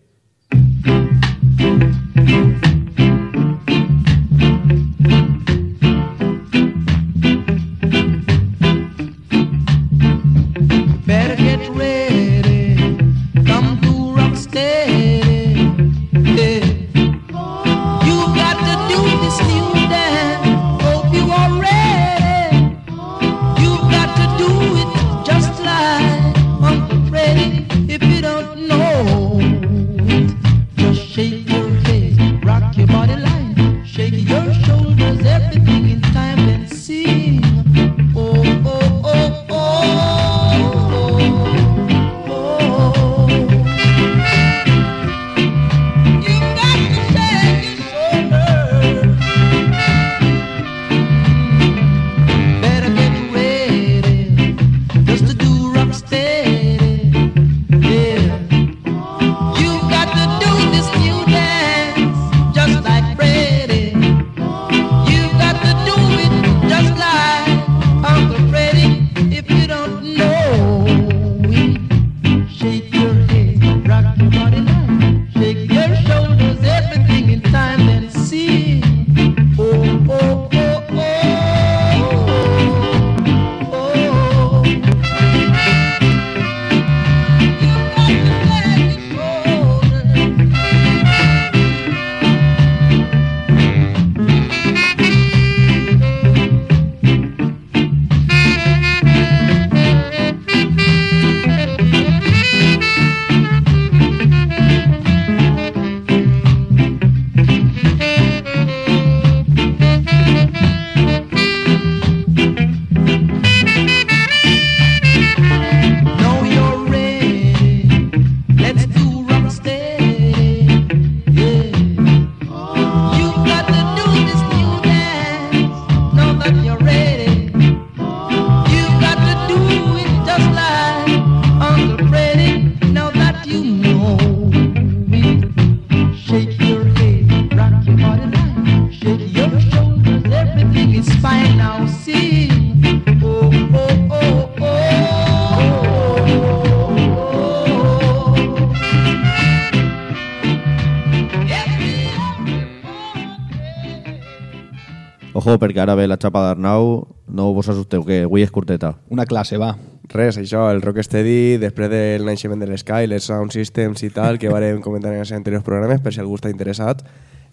Ojo, 155.48 155.62
perquè 155.64 155.80
ara 155.80 155.94
ve 155.96 156.10
la 156.12 156.18
xapa 156.20 156.42
d'Arnau, 156.44 157.06
no 157.32 157.44
vos 157.56 157.70
assusteu, 157.72 158.02
que 158.04 158.26
avui 158.26 158.44
és 158.44 158.50
curteta. 158.52 158.90
Una 159.16 159.24
classe, 159.24 159.56
va. 159.56 159.70
Res, 160.12 160.36
això, 160.42 160.66
el 160.74 160.82
Rocksteady, 160.84 161.56
després 161.62 161.88
del 161.88 162.26
naixement 162.28 162.60
de 162.60 162.68
l'Sky, 162.68 163.08
les 163.08 163.30
sound 163.32 163.56
systems 163.56 164.04
i 164.04 164.10
tal, 164.12 164.42
que 164.42 164.52
varem 164.52 164.82
comentar 164.84 165.14
en 165.14 165.24
els 165.24 165.32
anteriors 165.32 165.64
programes, 165.64 166.02
per 166.04 166.12
si 166.12 166.20
algú 166.20 166.36
està 166.36 166.52
interessat, 166.52 167.06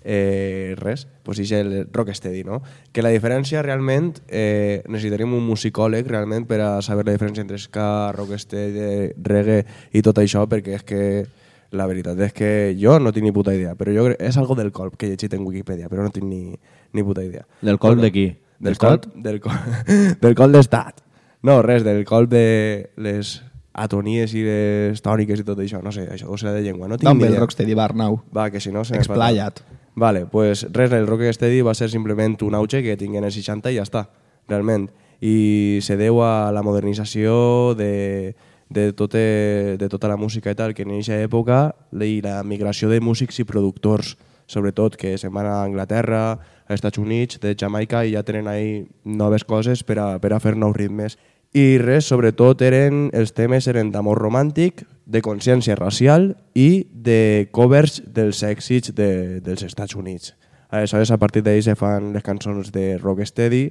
eh, 0.03 0.75
res, 0.81 1.07
pues 1.23 1.39
és 1.47 1.55
el 1.55 1.87
Rocksteady, 1.87 2.43
no? 2.43 2.65
Que 2.91 3.07
la 3.07 3.15
diferència 3.15 3.63
realment, 3.63 4.11
eh, 4.27 4.83
necessitaríem 4.89 5.39
un 5.39 5.47
musicòleg 5.47 6.11
realment 6.11 6.51
per 6.51 6.65
a 6.67 6.73
saber 6.83 7.07
la 7.07 7.15
diferència 7.15 7.47
entre 7.47 7.63
ska, 7.63 8.11
rocksteady, 8.19 9.15
reggae 9.23 9.63
i 9.93 10.03
tot 10.03 10.19
això, 10.19 10.49
perquè 10.51 10.81
és 10.81 10.83
que 10.83 11.03
la 11.75 11.87
veritat 11.91 12.21
és 12.27 12.33
que 12.33 12.51
jo 12.79 12.97
no 13.03 13.13
tinc 13.13 13.27
ni 13.27 13.33
puta 13.35 13.55
idea, 13.55 13.75
però 13.79 13.93
jo 13.95 14.07
crec, 14.09 14.21
és 14.23 14.37
algo 14.41 14.57
del 14.59 14.71
colp 14.73 14.97
que 14.97 15.07
he 15.09 15.15
llegit 15.15 15.35
en 15.35 15.43
Wikipedia, 15.47 15.91
però 15.91 16.07
no 16.07 16.13
tinc 16.15 16.29
ni, 16.29 16.55
ni 16.95 17.05
puta 17.05 17.25
idea. 17.25 17.45
Del 17.63 17.81
colp 17.83 18.01
de 18.03 18.13
qui? 18.15 18.29
Del 18.59 18.77
D'Estat? 18.77 19.09
colp, 19.11 19.25
del, 19.25 19.41
col, 19.43 19.59
del 20.23 20.39
colp 20.39 20.55
d'estat. 20.55 21.03
No, 21.45 21.59
res, 21.67 21.85
del 21.85 22.05
colp 22.09 22.31
de 22.33 22.45
les 22.97 23.37
atonies 23.75 24.33
i 24.39 24.45
les 24.47 25.03
tòniques 25.03 25.43
i 25.43 25.45
tot 25.45 25.59
això, 25.61 25.83
no 25.83 25.93
sé, 25.93 26.07
això 26.15 26.31
ho 26.31 26.39
sé 26.39 26.53
de 26.55 26.63
llengua, 26.63 26.89
no 26.89 26.97
tinc 26.97 27.11
D'on 27.11 27.19
ni 27.19 27.27
idea. 27.27 27.43
Rocksteady 27.43 27.75
va, 27.75 27.89
Arnau? 27.91 28.21
Va, 28.35 28.49
que 28.55 28.63
si 28.63 28.73
no... 28.73 28.85
se 28.87 28.97
Explaya't. 28.97 29.61
Vale, 29.97 30.25
pues 30.27 30.65
res, 30.73 30.95
el 30.95 31.07
Rocksteady 31.07 31.61
va 31.67 31.75
ser 31.75 31.91
simplement 31.91 32.39
un 32.47 32.55
auge 32.55 32.83
que 32.83 32.97
tinguin 32.97 33.27
els 33.27 33.37
60 33.37 33.75
i 33.75 33.79
ja 33.79 33.85
està, 33.87 34.07
realment. 34.49 34.89
I 35.25 35.81
se 35.83 35.99
deu 35.99 36.23
a 36.23 36.51
la 36.55 36.63
modernització 36.67 37.75
de, 37.79 38.35
de, 38.69 38.93
tote, 38.93 39.77
de 39.79 39.89
tota 39.89 40.09
la 40.09 40.17
música 40.17 40.53
i 40.53 40.59
tal, 40.59 40.75
que 40.75 40.83
en 40.83 40.95
aquesta 40.95 41.21
època 41.23 41.59
i 42.01 42.21
la 42.25 42.43
migració 42.43 42.91
de 42.91 43.01
músics 43.01 43.39
i 43.41 43.49
productors, 43.49 44.17
sobretot, 44.47 44.97
que 45.01 45.15
se'n 45.19 45.33
van 45.35 45.49
a 45.49 45.63
Anglaterra, 45.65 46.25
als 46.69 46.81
Estats 46.81 46.99
Units, 46.99 47.41
de 47.41 47.55
Jamaica, 47.59 48.05
i 48.05 48.15
ja 48.15 48.25
tenen 48.25 48.49
ahí 48.49 48.85
noves 49.05 49.45
coses 49.45 49.85
per 49.85 49.99
a, 50.01 50.09
per 50.21 50.33
a 50.33 50.41
fer 50.41 50.57
nous 50.57 50.77
ritmes. 50.77 51.19
I 51.55 51.79
res, 51.79 52.09
sobretot, 52.11 52.65
eren, 52.67 53.09
els 53.15 53.33
temes 53.33 53.69
eren 53.71 53.93
d'amor 53.95 54.19
romàntic, 54.19 54.83
de 55.07 55.21
consciència 55.23 55.77
racial 55.77 56.33
i 56.57 56.87
de 56.91 57.49
covers 57.53 58.01
dels 58.07 58.43
èxits 58.43 58.95
de, 58.97 59.41
dels 59.45 59.63
Estats 59.63 59.95
Units. 59.95 60.35
Aleshores, 60.75 61.13
a 61.13 61.19
partir 61.21 61.45
d'ahir 61.45 61.63
se 61.63 61.77
fan 61.79 62.13
les 62.17 62.25
cançons 62.25 62.73
de 62.75 62.97
Rocksteady, 62.99 63.69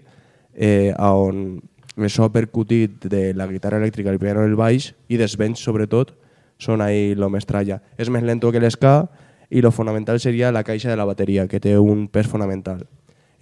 eh, 0.53 0.93
on 0.99 1.59
el 1.97 2.09
so 2.09 2.29
percutit 2.31 3.05
de 3.05 3.33
la 3.37 3.47
guitarra 3.47 3.77
elèctrica, 3.77 4.09
el 4.09 4.19
piano 4.19 4.43
i 4.43 4.49
el 4.49 4.57
baix, 4.57 4.93
i 5.07 5.19
dels 5.19 5.37
vents, 5.37 5.61
sobretot, 5.61 6.15
són 6.57 6.81
ahí 6.81 7.13
lo 7.15 7.29
mestralla. 7.29 7.81
És 7.97 8.09
més 8.09 8.23
lento 8.23 8.51
que 8.51 8.61
l'esca 8.61 9.07
i 9.53 9.61
lo 9.61 9.71
fonamental 9.71 10.19
seria 10.19 10.51
la 10.51 10.63
caixa 10.63 10.89
de 10.89 10.97
la 10.97 11.05
bateria, 11.05 11.47
que 11.47 11.59
té 11.59 11.77
un 11.77 12.07
pes 12.07 12.29
fonamental. 12.29 12.85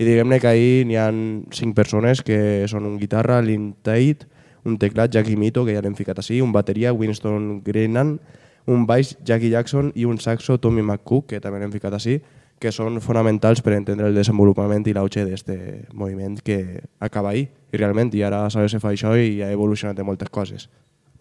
I 0.01 0.07
diguem-ne 0.07 0.39
que 0.41 0.49
ahir 0.49 0.85
n'hi 0.89 0.97
han 0.97 1.17
cinc 1.53 1.75
persones 1.77 2.23
que 2.25 2.65
són 2.67 2.87
un 2.89 2.97
guitarra, 2.99 3.41
Lynn 3.41 3.75
un 4.63 4.77
teclat, 4.77 5.11
Jackie 5.11 5.37
Mito, 5.37 5.65
que 5.65 5.73
ja 5.73 5.81
l'hem 5.81 5.95
ficat 5.97 6.19
així, 6.21 6.41
un 6.41 6.51
bateria, 6.53 6.93
Winston 6.93 7.61
Greenan, 7.65 8.19
un 8.69 8.85
baix, 8.85 9.15
Jackie 9.25 9.49
Jackson, 9.49 9.91
i 9.95 10.05
un 10.05 10.19
saxo, 10.19 10.59
Tommy 10.59 10.83
McCook, 10.83 11.27
que 11.31 11.39
també 11.41 11.59
l'hem 11.59 11.71
ficat 11.73 11.95
així, 11.97 12.19
que 12.61 12.71
són 12.71 13.01
fonamentals 13.01 13.63
per 13.65 13.73
entendre 13.73 14.11
el 14.11 14.17
desenvolupament 14.17 14.85
i 14.85 14.93
l'auge 14.93 15.25
d'aquest 15.25 15.49
moviment 15.97 16.37
que 16.45 16.83
acaba 17.01 17.33
ahir. 17.33 17.49
I 17.73 17.79
realment, 17.81 18.13
i 18.13 18.21
ara 18.27 18.45
sabes 18.53 18.75
se 18.75 18.79
fa 18.83 18.93
això 18.93 19.15
i 19.17 19.41
ha 19.41 19.49
evolucionat 19.51 19.99
en 19.99 20.07
moltes 20.11 20.29
coses. 20.29 20.69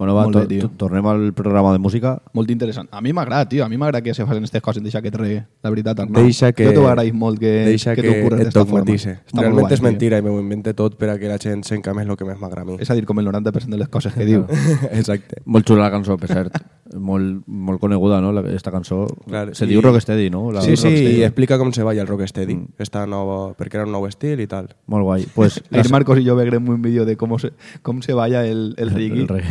Bueno, 0.00 0.14
va, 0.14 0.24
to 0.32 0.38
bé, 0.40 0.46
tio. 0.48 0.62
to- 0.62 0.68
tornem 0.80 1.04
al 1.06 1.34
programa 1.34 1.74
de 1.74 1.78
música. 1.78 2.22
Molt 2.32 2.48
interessant. 2.50 2.88
A 2.90 3.02
mi 3.02 3.12
m'agrada, 3.12 3.46
tio. 3.46 3.66
A 3.66 3.68
mi 3.68 3.76
m'agrada 3.76 4.00
que 4.00 4.14
se 4.14 4.24
facin 4.24 4.38
aquestes 4.38 4.62
coses, 4.62 4.82
deixa 4.82 5.02
que 5.02 5.10
reggae. 5.10 5.42
La 5.62 5.68
veritat, 5.68 6.00
Arnau. 6.00 6.22
Deixa 6.24 6.52
que, 6.52 6.64
Jo 6.64 6.72
t'ho 6.72 6.86
agraïm 6.88 7.12
molt 7.20 7.38
que, 7.38 7.50
deixa 7.66 7.94
que, 7.94 8.00
que, 8.00 8.08
et 8.08 8.22
forma. 8.24 8.38
molt 8.40 9.42
Realment 9.42 9.60
guai, 9.60 9.72
és 9.74 9.80
tio. 9.80 9.88
mentira 9.90 10.16
i 10.18 10.22
m'ho 10.22 10.40
invente 10.40 10.72
tot 10.72 10.96
per 10.96 11.10
a 11.10 11.18
que 11.18 11.28
la 11.28 11.36
gent 11.36 11.62
s'encamés 11.68 12.08
el 12.08 12.16
que 12.16 12.24
més 12.24 12.38
m'agrada 12.40 12.62
a 12.62 12.64
mi. 12.64 12.78
És 12.80 12.90
a 12.90 12.94
dir, 12.94 13.04
com 13.04 13.20
el 13.20 13.26
90% 13.26 13.68
de 13.68 13.76
les 13.76 13.88
coses 13.88 14.14
que 14.14 14.24
diu. 14.24 14.46
Exacte. 14.90 15.42
Molt 15.44 15.68
xula 15.68 15.82
la 15.84 15.90
cançó, 15.90 16.16
per 16.16 16.28
cert. 16.32 16.56
molt, 16.96 17.44
molt 17.46 17.78
coneguda, 17.78 18.20
no?, 18.20 18.32
la- 18.32 18.40
esta 18.50 18.72
cançó. 18.72 19.06
Clar, 19.28 19.54
se 19.54 19.64
i- 19.66 19.68
diu 19.68 19.82
Rocksteady, 19.82 20.30
no? 20.30 20.50
La 20.50 20.62
sí, 20.62 20.76
sí, 20.76 20.88
i 20.88 21.22
explica 21.22 21.58
com 21.58 21.70
se 21.72 21.82
balla 21.84 22.00
el 22.02 22.08
rocksteady. 22.08 22.54
Mm. 22.56 22.66
Està 22.78 23.06
nova, 23.06 23.52
perquè 23.54 23.74
era 23.78 23.84
un 23.84 23.92
nou 23.92 24.06
estil 24.08 24.40
i 24.40 24.46
tal. 24.48 24.74
Molt 24.86 25.04
guai. 25.04 25.26
Pues, 25.34 25.62
Ayer 25.70 25.90
Marcos 25.90 26.18
y 26.18 26.24
yo 26.24 26.34
vegremos 26.36 26.74
un 26.74 26.80
vídeo 26.82 27.04
de 27.04 27.16
cómo 27.18 27.38
se, 27.38 27.52
cómo 27.82 28.00
se 28.02 28.12
vaya 28.14 28.46
el, 28.46 28.74
el 28.78 28.90
reggae. 28.90 29.20
El 29.20 29.28
reggae. 29.28 29.48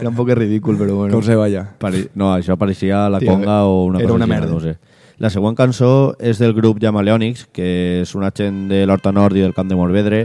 Era 0.00 0.08
un 0.08 0.14
poco 0.14 0.34
ridículo, 0.34 0.78
pero 0.78 0.96
bueno. 0.96 1.14
Com 1.14 1.22
se 1.22 1.36
balla. 1.36 1.64
Pare... 1.78 2.08
No, 2.14 2.32
això 2.34 2.56
pareixia 2.58 3.08
la 3.12 3.20
Tio, 3.20 3.32
conga 3.32 3.64
o 3.64 3.84
una 3.84 3.98
era 4.00 4.08
cosa 4.08 4.16
una 4.16 4.24
així, 4.26 4.34
merda. 4.34 4.52
No 4.52 4.60
sé. 4.60 4.76
La 5.22 5.30
següent 5.30 5.54
cançó 5.54 6.16
és 6.18 6.38
del 6.42 6.54
grup 6.56 6.80
Jamaleonics, 6.82 7.46
que 7.52 8.00
és 8.02 8.14
una 8.18 8.32
gent 8.34 8.66
de 8.72 8.84
l'Horta 8.86 9.12
Nord 9.12 9.36
i 9.36 9.44
del 9.44 9.54
Camp 9.54 9.68
de 9.70 9.76
Morvedre. 9.78 10.22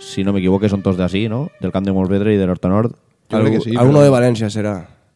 Si 0.00 0.24
no 0.24 0.32
m'equivoco, 0.32 0.68
són 0.68 0.82
tots 0.82 0.96
d'ací, 0.98 1.26
no? 1.28 1.48
Del 1.60 1.72
Camp 1.74 1.84
de 1.86 1.92
Morvedre 1.92 2.32
i 2.34 2.38
de 2.40 2.46
l'Horta 2.48 2.68
Nord. 2.72 2.94
Jo 3.30 3.40
crec 3.40 3.58
que 3.58 3.60
sí, 3.70 3.76
Alguno 3.76 4.00
però- 4.00 4.04
de 4.08 4.14
València 4.14 4.50
serà. 4.50 4.74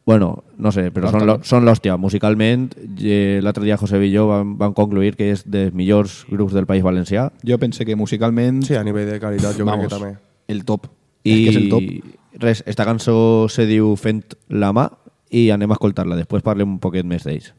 Bueno, 0.08 0.42
no 0.56 0.70
sé, 0.72 0.86
però 0.90 1.10
són, 1.12 1.44
són 1.44 1.66
l'hòstia. 1.66 1.98
Musicalment, 2.00 2.70
eh, 3.04 3.40
l'altre 3.44 3.64
dia 3.66 3.76
José 3.76 3.98
jo 4.08 4.22
van, 4.30 4.54
van 4.56 4.72
concluir 4.72 5.10
que 5.18 5.26
és 5.34 5.42
dels 5.44 5.74
millors 5.76 6.22
grups 6.30 6.54
del 6.56 6.64
País 6.64 6.82
Valencià. 6.82 7.26
Yo 7.44 7.58
pensé 7.58 7.84
que 7.84 7.94
musicalmente... 7.94 8.66
Sí, 8.70 8.74
a 8.74 8.82
nivell 8.84 9.04
de 9.10 9.18
qualitat 9.20 9.58
jo 9.58 9.66
vamos, 9.66 9.84
crec 9.84 9.92
que 9.92 9.98
també. 9.98 10.16
el 10.48 10.64
top. 10.64 10.86
I 11.24 11.32
És 11.34 11.42
que 11.44 11.50
és 11.50 11.56
el 11.60 11.68
top. 11.68 12.16
Res, 12.34 12.62
esta 12.66 12.84
cançó 12.84 13.48
se 13.48 13.66
diu 13.66 13.94
Fent 13.96 14.22
la 14.48 14.72
mà 14.72 14.88
i 15.30 15.50
anem 15.50 15.70
a 15.70 15.76
escoltar-la. 15.78 16.16
Després 16.16 16.42
parlem 16.42 16.76
un 16.76 16.78
poquet 16.82 17.04
més 17.04 17.24
d'ells. 17.24 17.52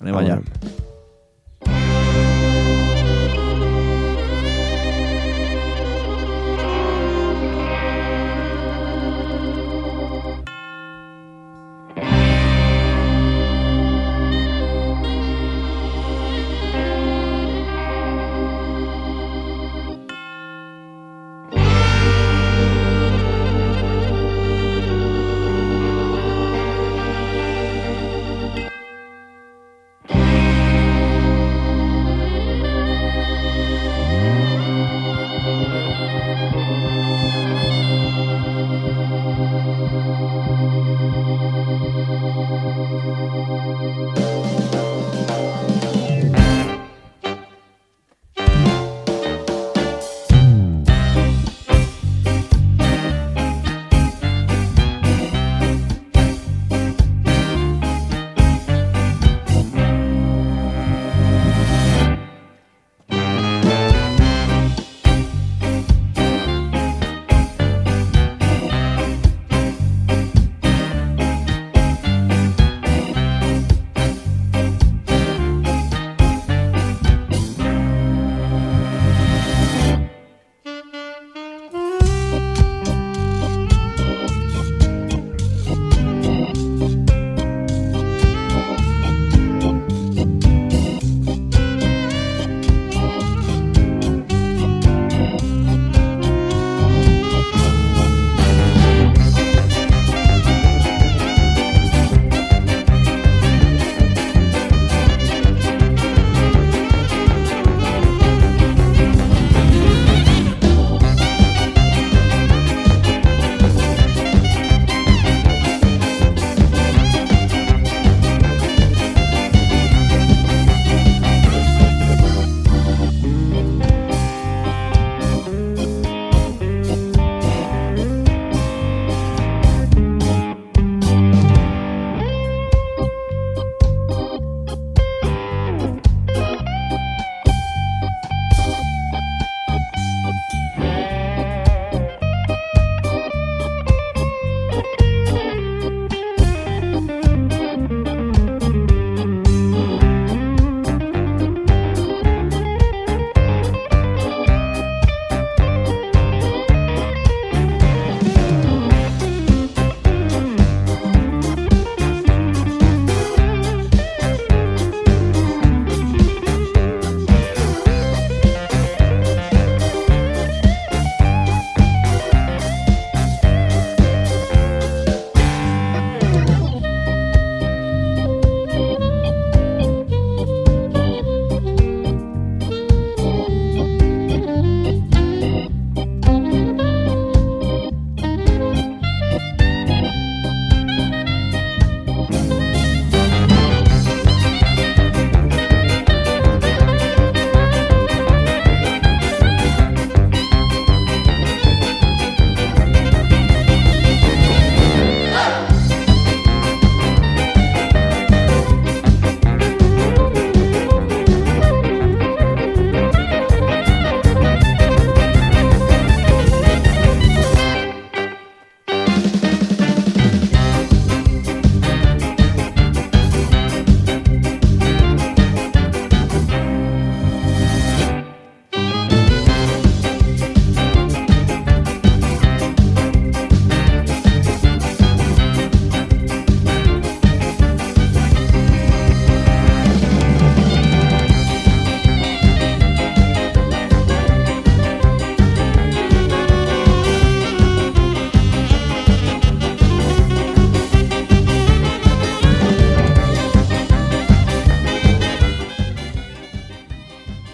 Anem 0.00 0.14
Ah, 0.14 0.18
allà. 0.20 0.36
bueno. 0.40 0.95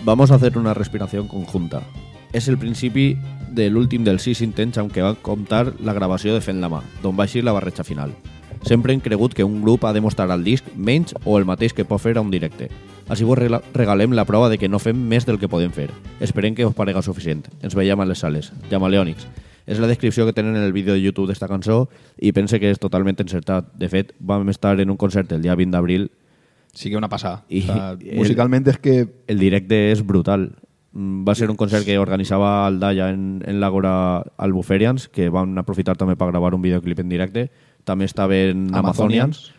Vamos 0.04 0.32
a 0.32 0.34
hacer 0.34 0.58
una 0.58 0.74
respiración 0.74 1.28
conjunta. 1.28 1.80
És 2.32 2.48
el 2.48 2.58
principi 2.58 3.12
de 3.54 3.68
l'últim 3.70 4.02
dels 4.02 4.24
sis 4.26 4.40
intents 4.42 4.80
amb 4.80 4.90
què 4.90 5.04
va 5.04 5.14
comptar 5.14 5.76
la 5.78 5.94
gravació 5.94 6.34
de 6.34 6.40
Fent 6.42 6.58
la 6.58 6.70
mà, 6.72 6.80
d'on 7.04 7.14
va 7.14 7.28
la 7.42 7.52
barreja 7.52 7.84
final. 7.84 8.10
Sempre 8.66 8.92
hem 8.92 9.00
cregut 9.00 9.32
que 9.32 9.44
un 9.44 9.62
grup 9.62 9.84
ha 9.84 9.92
de 9.92 10.00
mostrar 10.00 10.28
al 10.32 10.42
disc 10.42 10.64
menys 10.74 11.14
o 11.24 11.38
el 11.38 11.44
mateix 11.44 11.72
que 11.72 11.84
pot 11.84 12.00
fer 12.00 12.16
a 12.18 12.20
un 12.20 12.32
directe. 12.32 12.68
Així 13.08 13.22
vos 13.22 13.38
regalem 13.38 14.10
la 14.10 14.24
prova 14.24 14.48
de 14.48 14.58
que 14.58 14.68
no 14.68 14.80
fem 14.80 14.96
més 14.96 15.24
del 15.24 15.38
que 15.38 15.48
podem 15.48 15.70
fer. 15.70 15.90
Esperem 16.18 16.56
que 16.56 16.66
us 16.66 16.74
parega 16.74 17.02
suficient. 17.02 17.46
Ens 17.62 17.74
veiem 17.74 18.00
a 18.00 18.04
les 18.04 18.18
sales. 18.18 18.52
Llamaleònics. 18.70 19.28
És 19.66 19.78
la 19.78 19.86
descripció 19.86 20.26
que 20.26 20.32
tenen 20.32 20.56
en 20.56 20.64
el 20.64 20.72
vídeo 20.72 20.94
de 20.94 21.02
YouTube 21.02 21.28
d'esta 21.28 21.46
cançó 21.46 21.88
i 22.18 22.32
pense 22.32 22.58
que 22.58 22.70
és 22.70 22.82
totalment 22.82 23.20
encertat. 23.20 23.70
De 23.78 23.88
fet, 23.88 24.14
vam 24.18 24.48
estar 24.48 24.80
en 24.80 24.90
un 24.90 24.96
concert 24.96 25.30
el 25.30 25.42
dia 25.42 25.54
20 25.54 25.70
d'abril 25.70 26.10
Sí 26.72 26.90
que 26.90 26.96
una 26.96 27.08
passada. 27.08 27.44
I 27.48 27.60
o 27.60 27.62
sea, 27.66 27.90
el- 28.00 28.16
musicalmente 28.16 28.70
es 28.70 28.78
que 28.78 29.08
el 29.26 29.38
directe 29.38 29.92
és 29.92 30.04
brutal. 30.06 30.56
Mm, 30.92 31.26
Va 31.28 31.34
ser 31.34 31.48
un 31.50 31.56
concert 31.56 31.84
que 31.84 31.98
organitzava 31.98 32.66
Aldaya 32.66 33.10
en, 33.10 33.42
en 33.46 33.60
l'Agora 33.60 34.24
Albuferians, 34.36 35.08
que 35.08 35.28
van 35.28 35.56
aprofitar 35.58 35.96
també 35.96 36.16
per 36.16 36.28
gravar 36.30 36.54
un 36.54 36.62
videoclip 36.62 36.98
en 37.00 37.08
directe. 37.08 37.50
També 37.84 38.04
estaven 38.04 38.68
Amazonians. 38.74 39.52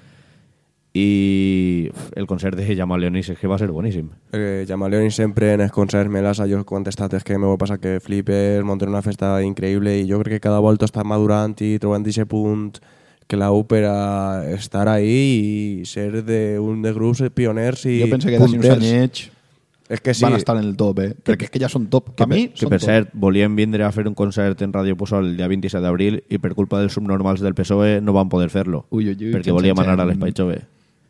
I 0.95 1.89
uf, 1.91 2.11
el 2.15 2.27
concert 2.29 2.55
de 2.55 2.75
Llamaleonis 2.77 3.31
és 3.33 3.39
que 3.39 3.49
va 3.49 3.57
ser 3.57 3.71
boníssim. 3.73 4.11
Eh, 4.31 4.63
Llamaleón 4.69 5.09
sempre 5.09 5.53
en 5.55 5.61
els 5.65 5.71
concerts 5.73 6.09
me 6.11 6.21
l'has 6.21 6.37
jo 6.49 6.59
contestat 6.69 7.15
és 7.17 7.23
que 7.25 7.39
m'ho 7.41 7.55
passa 7.57 7.79
que 7.81 7.95
flipes, 7.99 8.61
munten 8.63 8.89
una 8.93 9.01
festa 9.01 9.39
increïble 9.41 9.95
i 9.97 10.05
jo 10.09 10.19
crec 10.21 10.35
que 10.37 10.43
cada 10.45 10.59
volta 10.61 10.85
està 10.85 11.03
madurant 11.03 11.55
i 11.65 11.79
trobant 11.81 12.05
aquest 12.05 12.29
punt 12.29 12.77
clau 13.27 13.63
per 13.67 13.83
a 13.89 14.43
estar 14.53 14.87
ahí 14.89 15.81
i 15.81 15.85
ser 15.85 16.23
de 16.23 16.59
un 16.59 16.81
de 16.81 16.91
grups 16.93 17.23
pioners 17.33 17.85
i 17.85 17.99
jo 18.01 18.09
penso 18.11 18.27
que 18.29 18.37
d'aquí 18.39 18.43
uns 18.57 18.59
punters. 18.59 18.77
anyets 18.77 19.29
És 19.89 19.99
que 20.01 20.13
sí, 20.15 20.23
van 20.23 20.33
estar 20.33 20.55
en 20.57 20.63
el 20.63 20.77
top, 20.79 20.99
eh? 21.03 21.09
Perquè 21.13 21.43
és 21.45 21.51
que 21.51 21.59
ja 21.59 21.67
són 21.69 21.85
top. 21.91 22.13
Que, 22.15 22.23
a 22.23 22.25
mi 22.25 22.47
que 22.47 22.63
són 22.63 22.71
per 22.71 22.79
top. 22.79 22.87
cert, 22.87 23.09
volien 23.13 23.53
vindre 23.55 23.83
a 23.83 23.91
fer 23.91 24.07
un 24.07 24.15
concert 24.15 24.61
en 24.63 24.71
Ràdio 24.73 24.95
Pusol 24.97 25.27
el 25.27 25.35
dia 25.37 25.47
27 25.51 25.83
d'abril 25.83 26.21
i 26.31 26.39
per 26.39 26.53
culpa 26.55 26.79
dels 26.79 26.95
subnormals 26.95 27.43
del 27.43 27.53
PSOE 27.53 27.99
no 28.01 28.15
van 28.15 28.29
poder 28.31 28.47
fer-lo. 28.49 28.85
Ui, 28.89 29.09
ui, 29.11 29.13
ui, 29.19 29.33
perquè 29.35 29.51
xen, 29.51 29.57
volíem 29.59 29.75
xen, 29.75 29.83
anar 29.91 30.05
a 30.05 30.07
l'Espai 30.07 30.31
Jove. 30.35 30.61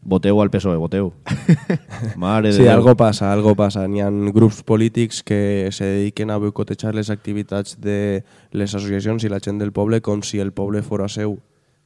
Voteu 0.03 0.41
al 0.41 0.49
PSOE, 0.51 0.75
voteu. 0.81 1.13
Mare 2.17 2.49
de 2.49 2.57
Sí, 2.57 2.63
Déu. 2.65 2.73
algo 2.73 2.95
passa, 2.97 3.31
algo 3.31 3.53
passa. 3.55 3.85
N'hi 3.87 4.01
ha 4.03 4.09
grups 4.35 4.63
polítics 4.63 5.21
que 5.23 5.69
se 5.71 5.85
dediquen 5.85 6.31
a 6.33 6.37
boicotejar 6.41 6.93
les 6.95 7.09
activitats 7.13 7.77
de 7.79 8.23
les 8.51 8.73
associacions 8.75 9.23
i 9.23 9.29
la 9.31 9.39
gent 9.39 9.61
del 9.61 9.71
poble 9.71 10.01
com 10.01 10.21
si 10.25 10.39
el 10.43 10.51
poble 10.51 10.81
fora 10.83 11.07
seu. 11.07 11.37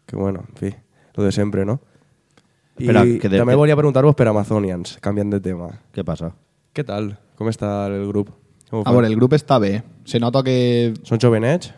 Que 0.08 0.16
bueno, 0.16 0.46
en 0.50 0.56
fi, 0.56 0.72
lo 1.16 1.24
de 1.24 1.32
sempre, 1.32 1.66
no? 1.66 1.80
I 2.80 2.84
Espera, 2.88 3.04
que 3.04 3.30
de- 3.30 3.38
també 3.42 3.54
que- 3.54 3.58
volia 3.62 3.76
preguntar-vos 3.76 4.16
per 4.16 4.28
Amazonians, 4.30 4.98
canviant 5.02 5.32
de 5.34 5.40
tema. 5.42 5.70
Què 5.94 6.04
passa? 6.06 6.32
Què 6.74 6.86
tal? 6.86 7.12
Com 7.36 7.50
està 7.50 7.88
el 7.88 8.08
grup? 8.08 8.30
Com 8.70 8.80
ho 8.80 8.82
A 8.82 8.86
fan? 8.86 8.94
veure, 8.94 9.08
el 9.08 9.16
grup 9.16 9.34
està 9.34 9.60
bé. 9.60 9.84
Se 10.06 10.20
nota 10.20 10.44
que... 10.44 10.94
Són 11.04 11.20
jovenets? 11.20 11.72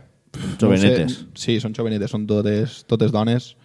Jovenetes. 0.59 1.19
No 1.19 1.25
sé, 1.25 1.27
sí, 1.35 1.59
són 1.59 1.73
jovenetes, 1.73 2.11
són 2.11 2.27
totes, 2.27 2.83
totes 2.85 3.11
dones. 3.11 3.55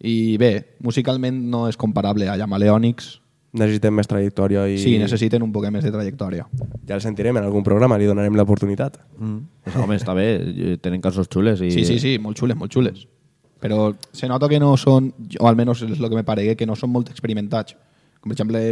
I 0.00 0.36
bé, 0.38 0.76
musicalment 0.80 1.40
no 1.50 1.66
és 1.68 1.76
comparable 1.76 2.28
a 2.30 2.36
Llamaleònics. 2.38 3.20
Necessitem 3.58 3.94
més 3.96 4.06
trajectòria 4.06 4.66
i... 4.68 4.78
Sí, 4.78 4.96
necessiten 5.00 5.42
un 5.42 5.50
poc 5.52 5.66
més 5.72 5.82
de 5.84 5.90
trajectòria. 5.90 6.46
Ja 6.86 6.94
el 6.94 7.00
sentirem 7.02 7.36
en 7.40 7.44
algun 7.48 7.64
programa, 7.64 7.98
li 7.98 8.06
donarem 8.06 8.36
l'oportunitat. 8.36 9.00
Mm. 9.18 9.38
Pues, 9.64 9.76
home, 9.76 9.96
està 9.96 10.14
bé, 10.14 10.26
eh, 10.36 10.76
tenen 10.80 11.00
cançons 11.00 11.28
xules 11.32 11.60
i... 11.64 11.70
Sí, 11.74 11.84
sí, 11.88 11.98
sí, 11.98 12.18
molt 12.22 12.38
xules, 12.38 12.56
molt 12.56 12.72
xules. 12.72 13.06
Però 13.58 13.92
se 14.12 14.28
nota 14.30 14.48
que 14.48 14.60
no 14.62 14.76
són, 14.78 15.10
o 15.40 15.48
almenys 15.48 15.82
és 15.82 15.98
el 15.98 16.08
que 16.08 16.18
me 16.18 16.24
paregué, 16.26 16.54
que 16.56 16.66
no 16.66 16.76
són 16.78 16.92
molt 16.94 17.10
experimentats. 17.10 17.74
Com 18.22 18.30
per 18.30 18.36
exemple, 18.38 18.62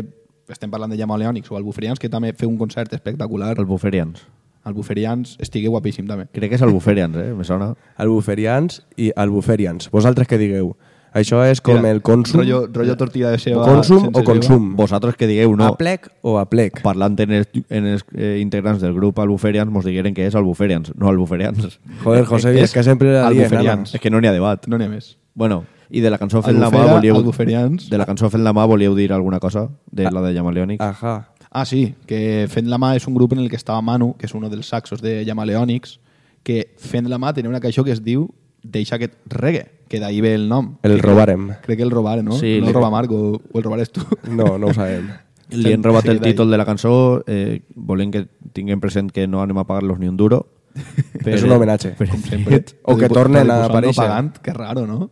estem 0.53 0.71
parlant 0.71 0.93
de 0.93 0.99
Llamaleònics 1.01 1.51
o 1.51 1.59
Albuferians, 1.59 1.99
que 1.99 2.11
també 2.13 2.33
feu 2.39 2.51
un 2.51 2.59
concert 2.59 2.93
espectacular. 2.95 3.57
Els 3.57 3.69
buferians. 3.69 4.23
Albuferians 4.67 5.37
estigué 5.43 5.71
guapíssim 5.71 6.07
també. 6.09 6.27
Crec 6.35 6.51
que 6.51 6.59
és 6.59 6.63
el 6.67 6.75
buferians, 6.75 7.19
eh? 7.23 7.33
Me 7.39 7.47
sona. 7.47 7.73
Albuferians 8.03 8.81
i 8.99 9.13
albuferians. 9.15 9.91
Vosaltres 9.95 10.27
què 10.31 10.39
digueu? 10.43 10.73
Això 11.17 11.41
és 11.49 11.63
com 11.65 11.79
Mira, 11.79 11.95
el 11.97 12.03
consum... 12.05 12.43
Rollo, 12.43 12.59
rollo 12.73 12.97
tortilla 13.01 13.31
de 13.33 13.39
ceba. 13.41 13.65
consum 13.65 14.11
o 14.13 14.23
consum? 14.25 14.67
Vosaltres 14.77 15.17
que 15.17 15.29
digueu 15.31 15.55
no. 15.57 15.71
A 15.71 15.79
plec 15.81 16.11
o 16.21 16.37
a 16.37 16.45
plec? 16.51 16.83
Parlant 16.85 17.17
en 17.25 17.33
els, 17.39 17.49
en 17.73 17.87
els 17.95 18.05
eh, 18.13 18.37
integrants 18.43 18.85
del 18.85 18.93
grup 18.93 19.23
Albuferians, 19.25 19.73
mos 19.73 19.89
digueren 19.89 20.13
que 20.13 20.27
és 20.29 20.37
Albuferians, 20.37 20.93
no 21.01 21.09
Albuferians. 21.09 21.79
Joder, 22.03 22.27
José, 22.29 22.53
és, 22.65 22.75
que 22.75 22.85
sempre 22.85 23.17
Albuferians. 23.23 23.97
És 23.97 24.03
que 24.03 24.13
no 24.13 24.21
n'hi 24.21 24.29
ha 24.29 24.37
debat. 24.37 24.69
No 24.69 24.77
n'hi 24.77 24.91
ha 24.91 24.93
més. 24.93 25.15
Bueno, 25.33 25.63
i 25.89 26.03
de 26.05 26.11
la 26.11 26.19
cançó 26.19 26.43
Fent 26.45 26.61
la 26.61 26.71
mà 26.73 26.85
volíeu... 26.91 27.17
Albuferians. 27.17 27.89
De 27.89 27.97
la 27.97 28.07
cançó 28.09 28.29
Fent 28.33 28.45
la 28.45 28.53
mà 28.57 28.67
volíeu 28.69 28.97
dir 28.99 29.13
alguna 29.13 29.41
cosa? 29.41 29.69
De 29.91 30.11
la 30.11 30.21
de 30.21 30.35
Llamaleònic? 30.35 30.83
Ajá. 30.83 31.31
Ah, 31.51 31.65
sí, 31.65 31.95
que 32.07 32.47
Fent 32.53 32.69
la 32.69 32.77
mà 32.77 32.93
és 32.99 33.07
un 33.09 33.15
grup 33.17 33.33
en 33.33 33.41
el 33.41 33.49
que 33.49 33.57
estava 33.57 33.81
Manu, 33.81 34.15
que 34.19 34.29
és 34.29 34.35
uno 34.37 34.51
dels 34.53 34.69
saxos 34.69 35.01
de 35.01 35.23
Llamaleònics, 35.25 35.97
que 36.45 36.67
Fent 36.77 37.09
la 37.09 37.17
mà 37.23 37.33
tenia 37.33 37.49
una 37.53 37.63
cançó 37.65 37.85
que 37.87 37.95
es 37.95 38.03
diu 38.05 38.29
Deixa 38.73 38.97
aquest 38.97 39.15
reggae, 39.31 39.67
que 39.89 40.01
d'ahir 40.03 40.23
ve 40.23 40.35
el 40.35 40.49
nom. 40.49 40.77
El 40.83 40.97
Que 40.97 41.03
robarem. 41.03 41.49
Crec 41.63 41.79
que 41.79 41.83
el 41.87 41.91
robarem, 41.91 42.25
no? 42.27 42.33
Sí, 42.39 42.57
no 42.61 42.67
li- 42.67 42.73
el 42.73 42.75
roba 42.75 42.91
Marc 42.91 43.11
o, 43.13 43.41
o 43.53 43.59
el 43.59 43.63
robares 43.65 43.91
tu. 43.93 44.03
No, 44.31 44.57
no 44.59 44.69
ho 44.69 44.75
sabem. 44.75 45.09
Li 45.51 45.73
han 45.73 45.85
robat 45.85 46.09
el 46.11 46.21
títol 46.21 46.51
de 46.51 46.59
la 46.59 46.65
cançó, 46.67 47.23
eh, 47.29 47.61
volem 47.77 48.11
que 48.11 48.25
tinguem 48.53 48.81
present 48.83 49.13
que 49.15 49.29
no 49.31 49.41
anem 49.45 49.59
a 49.63 49.65
pagar-los 49.65 50.01
ni 50.01 50.09
un 50.11 50.17
duro. 50.17 50.49
És 51.25 51.45
un 51.47 51.53
homenatge. 51.55 51.95
Però, 51.97 52.17
Sempre. 52.27 52.65
O 52.83 52.97
que 52.99 53.09
tornen 53.09 53.49
a 53.51 53.63
aparèixer. 53.69 54.03
No 54.03 54.09
pagant, 54.11 54.33
que 54.43 54.53
raro, 54.53 54.87
no? 54.87 55.11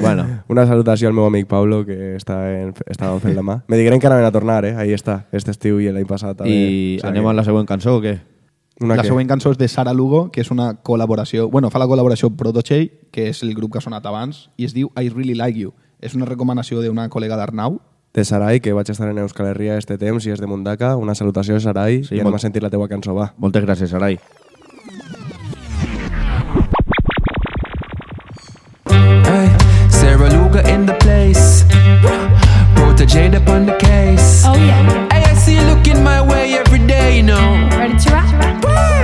bueno, 0.00 0.42
Una 0.48 0.66
salutació 0.66 1.08
al 1.08 1.14
meu 1.14 1.24
amic 1.26 1.46
Pablo, 1.46 1.84
que 1.86 2.16
està 2.18 2.36
en, 2.52 2.72
estava 2.90 3.18
fent 3.20 3.34
la 3.36 3.42
mà. 3.46 3.56
Me 3.68 3.76
digueren 3.80 4.00
que 4.00 4.06
anaven 4.08 4.24
a 4.28 4.32
tornar, 4.32 4.64
eh? 4.64 4.74
Ahí 4.76 4.92
està, 4.92 5.26
este 5.32 5.50
estiu 5.52 5.80
i 5.80 5.88
l'any 5.92 6.06
passat. 6.06 6.36
també. 6.38 6.52
i 6.52 6.96
O 6.98 7.00
sea 7.00 7.10
anem 7.10 7.24
que- 7.24 7.30
a 7.30 7.32
la 7.40 7.44
següent 7.44 7.66
cançó 7.68 7.96
o 7.96 8.02
què? 8.02 8.18
Una 8.82 8.96
la 8.96 9.04
següent 9.04 9.28
cançó 9.30 9.50
és 9.52 9.58
de 9.58 9.68
Sara 9.68 9.92
Lugo, 9.94 10.30
que 10.32 10.40
és 10.42 10.50
una 10.50 10.72
col·laboració... 10.82 11.48
Bueno, 11.50 11.70
fa 11.70 11.78
la 11.78 11.86
col·laboració 11.86 12.28
amb 12.30 12.36
Protochey, 12.40 12.90
que 13.12 13.28
és 13.30 13.42
el 13.42 13.54
grup 13.54 13.72
que 13.72 13.78
ha 13.78 13.84
sonat 13.84 14.06
abans, 14.06 14.48
i 14.56 14.64
es 14.66 14.74
diu 14.74 14.90
I 14.98 15.08
Really 15.08 15.34
Like 15.38 15.58
You. 15.58 15.72
És 16.00 16.14
una 16.18 16.26
recomanació 16.26 16.82
d'una 16.82 17.08
col·lega 17.08 17.36
d'Arnau. 17.38 17.78
De 18.12 18.24
Sarai, 18.28 18.60
que 18.60 18.74
vaig 18.76 18.90
estar 18.92 19.08
en 19.08 19.18
Euskal 19.22 19.46
Herria 19.54 19.78
este 19.78 19.96
temps 19.96 20.26
i 20.26 20.30
és 20.34 20.40
de 20.42 20.46
Mundaka. 20.50 20.96
Una 21.00 21.14
salutació, 21.14 21.60
Sarai, 21.60 22.02
Sí, 22.04 22.16
i 22.16 22.20
anem 22.20 22.32
molt- 22.32 22.42
a 22.42 22.46
sentir 22.48 22.62
la 22.62 22.68
teua 22.70 22.88
cançó, 22.88 23.14
va. 23.14 23.32
Moltes 23.38 23.64
gràcies, 23.64 23.88
Sarai. 23.88 24.18
Hey, 29.26 29.48
Sarah 29.90 30.28
Luga 30.30 30.60
in 30.68 30.86
the 30.86 30.94
place. 31.00 31.64
Protege 32.74 33.34
up 33.36 33.48
on 33.48 33.66
the 33.66 33.76
case. 33.78 34.44
Oh 34.46 34.54
yeah. 34.56 35.08
Hey, 35.10 35.24
I 35.24 35.34
see 35.34 35.54
you 35.56 35.62
looking 35.62 36.02
my 36.02 36.20
way 36.20 36.54
every 36.54 36.71
you 37.12 37.22
know. 37.22 37.68
Ready 37.72 37.98
to 37.98 38.10
rock? 38.10 39.01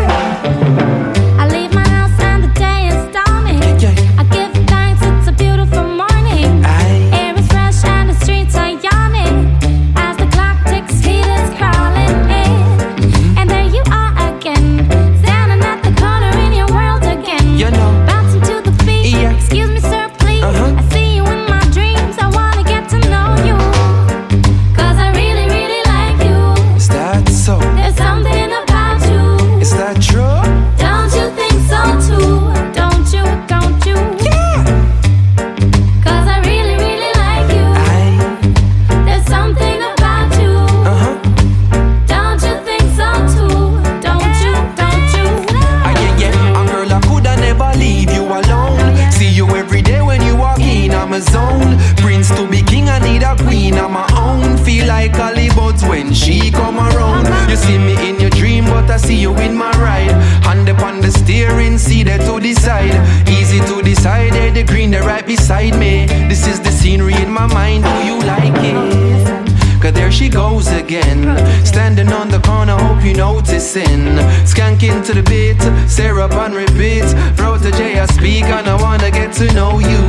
When 56.08 56.14
she 56.14 56.50
come 56.50 56.78
around. 56.78 57.26
You 57.50 57.56
see 57.56 57.76
me 57.76 57.94
in 58.08 58.18
your 58.18 58.30
dream, 58.30 58.64
but 58.64 58.90
I 58.90 58.96
see 58.96 59.20
you 59.20 59.36
in 59.36 59.54
my 59.54 59.70
ride. 59.72 60.12
Hand 60.44 60.66
upon 60.68 61.00
the 61.02 61.10
steering, 61.10 61.76
see 61.76 62.02
there 62.02 62.18
to 62.18 62.40
decide. 62.40 62.96
Easy 63.28 63.60
to 63.60 63.82
decide, 63.82 64.32
there 64.32 64.50
the 64.50 64.64
green, 64.64 64.90
they 64.90 65.00
right 65.00 65.26
beside 65.26 65.78
me. 65.78 66.06
This 66.28 66.46
is 66.46 66.60
the 66.60 66.70
scenery 66.70 67.14
in 67.14 67.30
my 67.30 67.46
mind, 67.46 67.84
do 67.84 67.94
you 68.08 68.18
like 68.20 68.56
it? 68.72 69.82
Cause 69.82 69.92
there 69.92 70.10
she 70.10 70.28
goes 70.30 70.68
again. 70.68 71.22
Standing 71.64 72.08
on 72.08 72.30
the 72.30 72.40
corner, 72.40 72.76
hope 72.78 73.04
you 73.04 73.14
noticing. 73.14 74.16
Skanking 74.52 75.04
to 75.06 75.12
the 75.12 75.22
beat, 75.22 75.60
Sarah 75.88 76.24
up 76.24 76.32
on 76.32 76.52
repeat. 76.52 77.04
Protege, 77.36 78.00
I 78.00 78.06
speak, 78.06 78.44
and 78.44 78.66
I 78.66 78.80
wanna 78.80 79.10
get 79.10 79.34
to 79.34 79.52
know 79.52 79.78
you. 79.78 80.02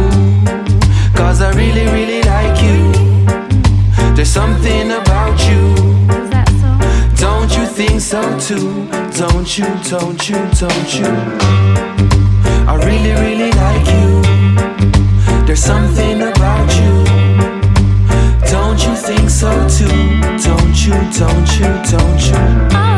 Cause 1.14 1.42
I 1.42 1.52
really, 1.56 1.86
really 1.92 2.24
like 2.24 2.64
you. 2.64 3.09
There's 4.20 4.32
something 4.32 4.92
about 4.92 5.40
you. 5.48 5.74
Is 6.12 6.30
that 6.30 6.50
so? 6.60 7.26
Don't 7.26 7.56
you 7.56 7.66
think 7.66 8.02
so 8.02 8.22
too? 8.38 8.86
Don't 9.18 9.58
you, 9.58 9.64
don't 9.90 10.20
you, 10.28 10.36
don't 10.60 10.94
you? 10.94 11.08
I 12.68 12.76
really, 12.84 13.14
really 13.14 13.50
like 13.54 13.88
you. 13.88 15.46
There's 15.46 15.64
something 15.64 16.22
about 16.22 16.68
you. 16.82 17.06
Don't 18.52 18.86
you 18.86 18.94
think 18.94 19.30
so 19.30 19.52
too? 19.70 19.88
Don't 20.44 20.76
you, 20.86 20.96
don't 21.18 21.50
you, 21.58 21.70
don't 21.90 22.74
you? 22.74 22.89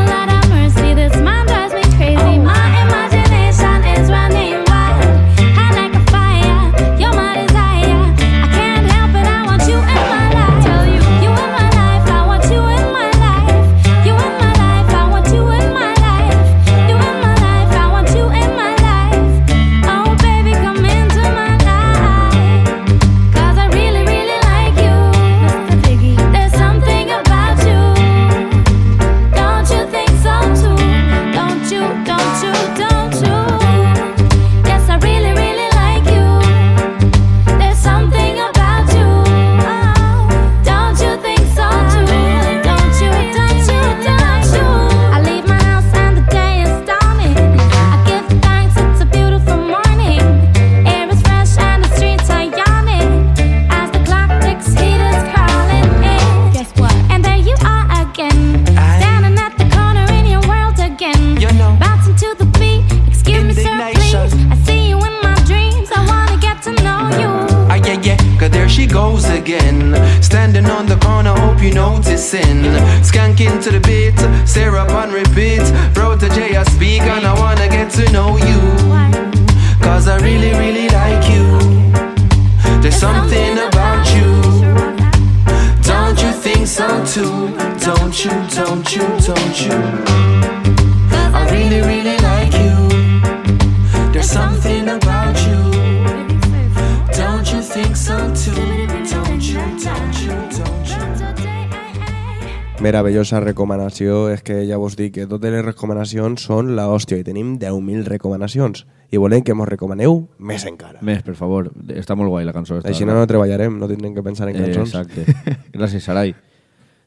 Meravellosa 102.91 103.39
recomanació, 103.39 104.25
és 104.35 104.41
que 104.43 104.65
ja 104.67 104.75
vos 104.75 104.97
dic 104.99 105.13
que 105.15 105.23
totes 105.29 105.53
les 105.53 105.63
recomanacions 105.63 106.43
són 106.43 106.73
la 106.75 106.89
hòstia 106.91 107.21
i 107.21 107.23
tenim 107.23 107.53
10.000 107.61 108.03
recomanacions 108.03 108.81
i 109.15 109.19
volem 109.21 109.45
que 109.47 109.55
mos 109.55 109.69
recomaneu 109.69 110.17
més 110.43 110.65
encara. 110.67 110.99
Més, 110.99 111.21
per 111.23 111.37
favor. 111.39 111.69
Està 111.95 112.17
molt 112.19 112.33
guai 112.33 112.43
la 112.43 112.51
cançó. 112.51 112.81
Està, 112.81 112.91
Així 112.91 113.07
no, 113.07 113.15
no 113.15 113.23
treballarem, 113.31 113.77
no 113.79 113.87
tindrem 113.87 114.11
que 114.17 114.23
pensar 114.25 114.49
en 114.51 114.57
Eh, 114.59 114.65
cançons. 114.65 114.91
exacte. 114.91 115.23
Gràcies, 115.77 116.03
Sarai. 116.03 116.35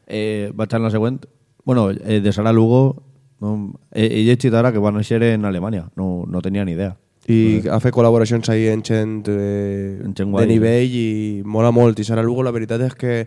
Eh, 0.08 0.48
vaig 0.56 0.72
a 0.72 0.78
la 0.86 0.90
següent. 0.90 1.20
Bueno, 1.66 1.90
eh, 1.90 2.20
de 2.24 2.32
Sara 2.32 2.52
Lugo, 2.56 3.02
no, 3.44 3.74
he, 3.92 4.06
he 4.06 4.24
llegit 4.24 4.54
ara 4.56 4.72
que 4.72 4.80
va 4.80 4.90
néixer 4.90 5.20
en 5.34 5.44
Alemanya. 5.44 5.90
No, 6.00 6.24
no 6.26 6.40
tenia 6.40 6.64
ni 6.64 6.72
idea. 6.78 6.94
I 7.28 7.60
ha 7.68 7.76
fet 7.80 7.92
col·laboracions 7.92 8.48
ahí 8.48 8.68
en 8.72 8.80
gent, 8.84 9.28
eh, 9.28 10.00
En 10.00 10.16
gent 10.16 10.32
de 10.32 10.46
nivell 10.48 10.96
i 10.96 11.42
mola 11.44 11.70
molt. 11.72 12.00
I 12.00 12.04
Sara 12.08 12.22
Lugo, 12.24 12.42
la 12.42 12.52
veritat 12.56 12.80
és 12.88 12.94
que 12.96 13.26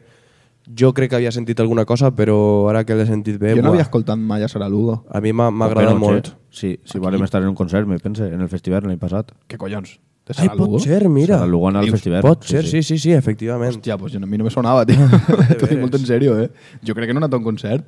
jo 0.67 0.91
crec 0.93 1.11
que 1.11 1.17
havia 1.19 1.31
sentit 1.31 1.59
alguna 1.63 1.85
cosa, 1.85 2.11
però 2.15 2.67
ara 2.71 2.83
que 2.87 2.95
l'he 2.97 3.05
sentit 3.07 3.39
bé... 3.39 3.53
Jo 3.55 3.61
no 3.61 3.69
buah, 3.69 3.77
havia 3.77 3.85
escoltat 3.87 4.19
mai 4.19 4.43
a 4.43 4.49
Sara 4.51 4.67
Lugo. 4.69 5.03
A 5.07 5.21
mi 5.23 5.31
m'ha 5.31 5.47
agradat 5.49 5.95
no, 5.95 6.01
molt. 6.01 6.33
Sí, 6.51 6.75
sí, 6.83 6.99
vàrem 7.03 7.23
estar 7.23 7.41
en 7.43 7.49
un 7.51 7.55
concert, 7.55 7.87
me 7.87 7.99
pense, 8.03 8.27
en 8.27 8.41
el 8.43 8.49
festival 8.51 8.87
l'any 8.87 8.99
passat. 8.99 9.31
Què 9.47 9.59
collons? 9.61 9.95
De 10.27 10.35
Ai, 10.35 10.49
Sara 10.49 10.57
Lugo? 10.57 10.73
pot 10.75 10.87
ser, 10.87 11.07
mira. 11.09 11.37
Sara 11.37 11.51
Lugo 11.51 11.69
en 11.71 11.79
el 11.79 11.87
Dius, 11.87 11.99
festival. 11.99 12.25
Pot 12.25 12.49
ser, 12.49 12.65
sí, 12.67 12.83
sí, 12.83 12.97
sí, 12.99 13.13
efectivament. 13.15 13.77
Hòstia, 13.77 13.97
pues 14.01 14.17
a 14.17 14.19
mi 14.25 14.37
no 14.37 14.49
me 14.49 14.51
sonava, 14.51 14.83
tio. 14.85 15.07
T'ho 15.59 15.69
dic 15.69 15.79
molt 15.79 15.95
en 15.95 16.09
sèrio, 16.09 16.35
eh? 16.41 16.49
Jo 16.83 16.97
crec 16.97 17.11
que 17.11 17.15
no 17.15 17.21
he 17.21 17.25
anat 17.25 17.37
a 17.37 17.39
un 17.39 17.47
concert. 17.47 17.87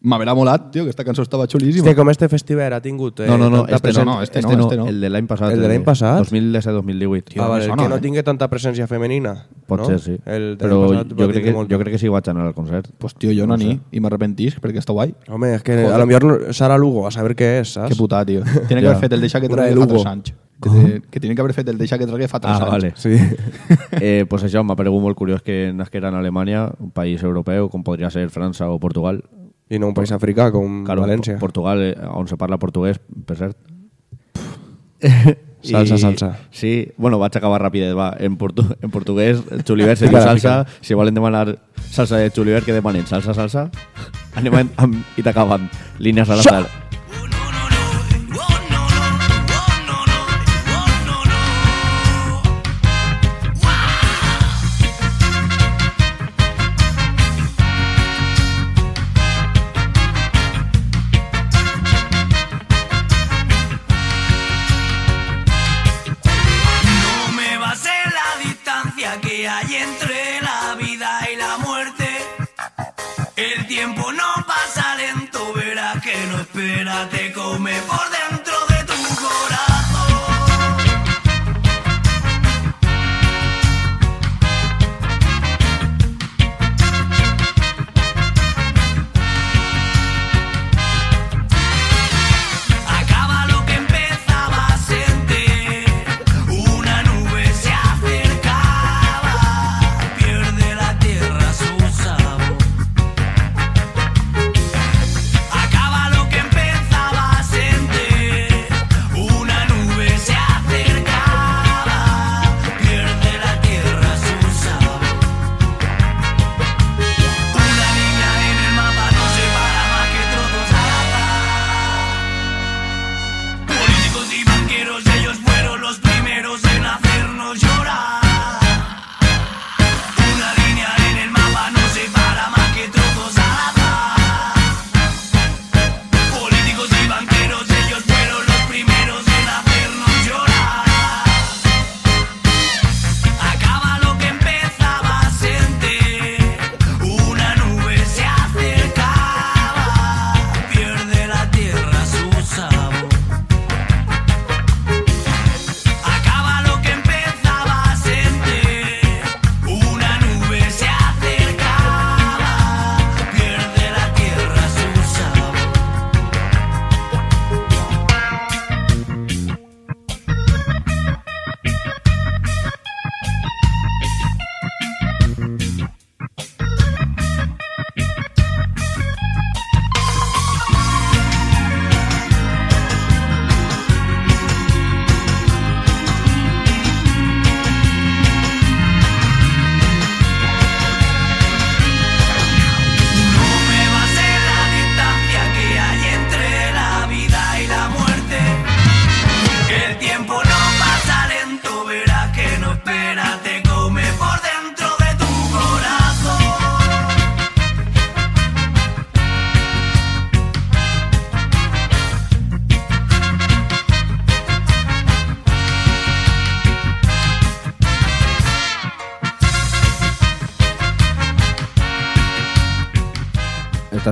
M'haverà 0.00 0.30
molat, 0.32 0.68
tio, 0.70 0.84
que 0.84 0.92
aquesta 0.92 1.02
cançó 1.02 1.24
estava 1.24 1.48
xulíssima. 1.50 1.82
Hòstia, 1.82 1.96
com 1.98 2.08
este 2.12 2.28
festival 2.30 2.72
ha 2.72 2.78
tingut... 2.80 3.18
Eh, 3.18 3.26
No, 3.26 3.36
no, 3.36 3.48
no, 3.50 3.64
este 3.66 3.80
presència- 3.88 4.04
no, 4.06 4.14
no, 4.14 4.22
este 4.22 4.38
este 4.38 4.52
no, 4.52 4.58
no, 4.58 4.64
este 4.68 4.76
no. 4.78 4.86
el 4.86 5.00
de 5.00 5.10
l'any 5.10 5.26
passat. 5.26 5.50
El 5.56 5.60
de 5.60 5.66
l'any 5.72 5.82
passat? 5.82 6.22
2017-2018. 6.30 7.24
Tio, 7.32 7.42
ah, 7.42 7.48
vale, 7.48 7.66
sona, 7.66 7.82
que 7.82 7.88
no 7.88 7.96
eh? 7.96 8.00
tingui 8.04 8.22
tanta 8.22 8.46
presència 8.48 8.86
femenina. 8.86 9.32
Pot 9.66 9.80
no? 9.82 9.86
ser, 9.90 9.98
sí. 9.98 10.14
El 10.24 10.52
de 10.56 10.62
Però 10.62 10.78
passat 10.86 11.10
jo 11.18 11.28
crec, 11.32 11.44
que, 11.48 11.52
molt. 11.56 11.68
jo 11.74 11.80
crec 11.82 11.96
que 11.96 11.98
sí 11.98 12.08
vaig 12.14 12.30
anar 12.30 12.46
al 12.46 12.54
concert. 12.54 12.86
Pues 12.96 13.16
tio, 13.18 13.32
jo 13.34 13.48
no, 13.50 13.56
no 13.56 13.64
ni, 13.64 13.74
i 13.90 13.98
m'arrepentisc 13.98 14.62
perquè 14.62 14.78
està 14.78 14.94
guai. 14.94 15.16
Home, 15.28 15.50
és 15.58 15.66
que 15.66 15.80
a 15.90 15.98
lo 15.98 16.06
millor 16.06 16.54
Sara 16.54 16.78
Lugo, 16.78 17.08
a 17.08 17.10
saber 17.10 17.34
què 17.34 17.56
és, 17.64 17.74
saps? 17.74 17.90
Que 17.90 17.98
puta, 17.98 18.22
tio. 18.24 18.44
Tiene 18.68 18.78
que 18.80 18.86
Ja. 18.86 18.92
haber 18.94 19.00
fet 19.02 19.12
el 19.18 19.20
deixa 19.20 19.40
que 19.40 19.48
tragué 19.48 19.70
fa 19.74 19.80
Lugo. 19.82 19.94
tres 19.98 20.06
anys. 20.06 20.34
Que, 20.60 21.02
que 21.08 21.20
tiene 21.20 21.36
que 21.36 21.40
haver 21.40 21.54
fet 21.54 21.68
el 21.68 21.78
deixa 21.78 21.96
que 21.98 22.06
tragué 22.06 22.26
fa 22.26 22.40
tres 22.40 22.54
Ah, 22.54 22.64
anys. 22.64 22.70
vale. 22.70 22.92
Sí. 22.96 23.14
eh, 24.00 24.26
pues 24.28 24.42
això, 24.42 24.64
m'ha 24.64 24.74
paregut 24.74 25.00
molt 25.02 25.16
curiós 25.16 25.40
que 25.42 25.72
nasquera 25.72 26.08
en 26.08 26.16
Alemanya, 26.18 26.72
un 26.80 26.90
país 26.90 27.22
europeu, 27.22 27.68
com 27.70 27.84
podria 27.84 28.10
ser 28.10 28.28
França 28.30 28.66
o 28.68 28.78
Portugal. 28.80 29.22
I 29.68 29.78
no 29.78 29.90
un 29.90 29.96
país 29.96 30.12
africà 30.12 30.50
com 30.52 30.84
Claro, 30.86 31.04
València. 31.04 31.38
Portugal, 31.38 31.82
eh, 31.90 31.94
on 32.08 32.28
se 32.28 32.38
parla 32.40 32.58
portuguès, 32.58 33.00
per 33.26 33.36
cert. 33.36 33.58
Salsa, 35.60 35.98
salsa. 35.98 36.38
Sí, 36.54 36.92
bueno, 36.96 37.18
vaig 37.18 37.34
acabar 37.36 37.58
ràpid, 37.60 37.90
va. 37.98 38.12
En, 38.22 38.36
portu 38.38 38.62
en 38.78 38.92
portuguès, 38.94 39.42
Chuliver 39.66 39.96
se 39.98 40.06
diu 40.06 40.20
salsa. 40.22 40.60
Si 40.80 40.94
volen 40.94 41.18
demanar 41.18 41.58
salsa 41.90 42.22
de 42.22 42.30
Chuliver, 42.30 42.62
que 42.62 42.76
demanen 42.76 43.06
salsa, 43.10 43.34
salsa. 43.34 43.68
Anem 44.38 44.62
amb, 44.62 44.76
amb, 44.78 45.00
i 45.18 45.26
t'acaben. 45.26 45.66
Línies 45.98 46.30
a 46.30 46.38
la 46.38 46.87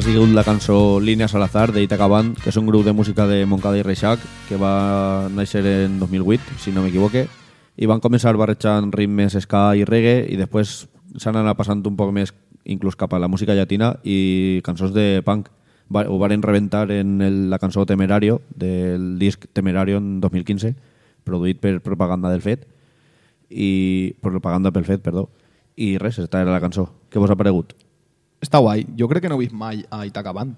sigut 0.07 0.29
la 0.29 0.45
cançó 0.45 1.01
Líneas 1.01 1.35
al 1.35 1.43
azar 1.43 1.73
d'Itaca 1.75 2.07
Band, 2.07 2.37
que 2.39 2.53
és 2.53 2.57
un 2.61 2.69
grup 2.69 2.85
de 2.87 2.93
música 2.95 3.25
de 3.27 3.41
Moncada 3.45 3.81
i 3.81 3.83
Reixac 3.83 4.21
que 4.47 4.55
va 4.55 5.27
néixer 5.35 5.65
en 5.67 5.97
2008, 5.99 6.61
si 6.63 6.71
no 6.71 6.85
m'equivoque, 6.85 7.25
i 7.75 7.89
van 7.91 7.99
començar 7.99 8.37
barrejant 8.39 8.93
ritmes 8.95 9.35
ska 9.43 9.73
i 9.75 9.83
reggae 9.83 10.21
i 10.31 10.39
després 10.39 10.85
s'han 11.19 11.41
anat 11.41 11.59
passant 11.59 11.83
un 11.91 11.97
poc 11.99 12.13
més 12.15 12.31
inclús 12.63 12.95
cap 12.95 13.17
a 13.17 13.19
la 13.19 13.27
música 13.27 13.57
llatina 13.59 13.97
i 14.05 14.61
cançons 14.63 14.95
de 14.95 15.25
punk. 15.27 15.49
Va, 15.91 16.05
ho 16.07 16.21
varen 16.23 16.45
reventar 16.45 16.85
en 16.95 17.19
el, 17.21 17.41
la 17.51 17.59
cançó 17.59 17.83
Temerario 17.83 18.43
del 18.55 19.19
disc 19.19 19.49
Temerario 19.59 19.99
en 19.99 20.21
2015 20.21 20.71
produït 21.27 21.59
per 21.59 21.81
Propaganda 21.83 22.31
del 22.31 22.47
Fet 22.47 22.69
i 23.51 24.15
Propaganda 24.23 24.71
pel 24.71 24.87
Fet, 24.87 25.03
perdó 25.03 25.27
i 25.75 25.97
res, 25.99 26.21
esta 26.23 26.47
era 26.47 26.55
la 26.55 26.63
cançó. 26.63 26.93
Què 27.11 27.19
vos 27.19 27.31
ha 27.31 27.37
paregut? 27.37 27.75
Està 28.47 28.63
guai. 28.63 28.87
Jo 28.95 29.09
crec 29.11 29.25
que 29.27 29.31
no 29.33 29.41
he 29.41 29.47
vist 29.47 29.55
mai 29.57 29.83
a 29.91 30.05
Itaca 30.07 30.33
Band. 30.37 30.55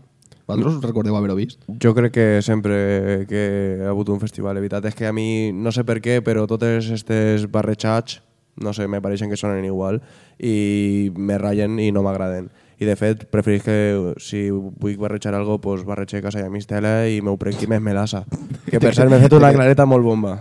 Vosaltres 0.49 0.79
us 0.79 0.85
recordeu 0.85 1.17
haver-ho 1.17 1.37
vist? 1.37 1.61
Jo 1.81 1.95
crec 1.97 2.13
que 2.13 2.27
sempre 2.45 3.27
que 3.29 3.43
ha 3.85 3.91
hagut 3.91 4.09
un 4.13 4.21
festival, 4.21 4.57
la 4.57 4.63
veritat 4.65 4.87
és 4.89 4.97
que 4.97 5.09
a 5.09 5.13
mi, 5.13 5.53
no 5.53 5.73
sé 5.73 5.85
per 5.89 5.99
què, 6.05 6.23
però 6.25 6.47
totes 6.49 6.89
aquestes 6.89 7.45
barrejats, 7.53 8.23
no 8.65 8.73
sé, 8.73 8.89
me 8.89 9.01
pareixen 9.05 9.29
que 9.29 9.37
sonen 9.37 9.65
igual 9.69 10.01
i 10.41 11.13
me 11.17 11.37
ratllen 11.41 11.77
i 11.85 11.91
no 11.93 12.03
m'agraden. 12.05 12.49
I 12.79 12.89
de 12.89 12.97
fet, 12.97 13.27
preferís 13.33 13.65
que 13.67 13.77
si 14.23 14.47
vull 14.53 14.97
barrejar 15.01 15.35
algo, 15.37 15.59
pues 15.61 15.85
barrejar 15.85 16.23
casa 16.25 16.41
i 16.41 16.47
a 16.47 16.53
mistela 16.53 17.03
i 17.09 17.21
m'ho 17.21 17.37
prenc 17.41 17.65
més 17.69 17.85
melassa. 17.85 18.25
Que 18.69 18.81
per 18.81 18.95
cert 18.97 19.13
m'he 19.13 19.21
fet 19.21 19.37
una 19.37 19.53
clareta 19.57 19.89
molt 19.89 20.07
bomba. 20.07 20.37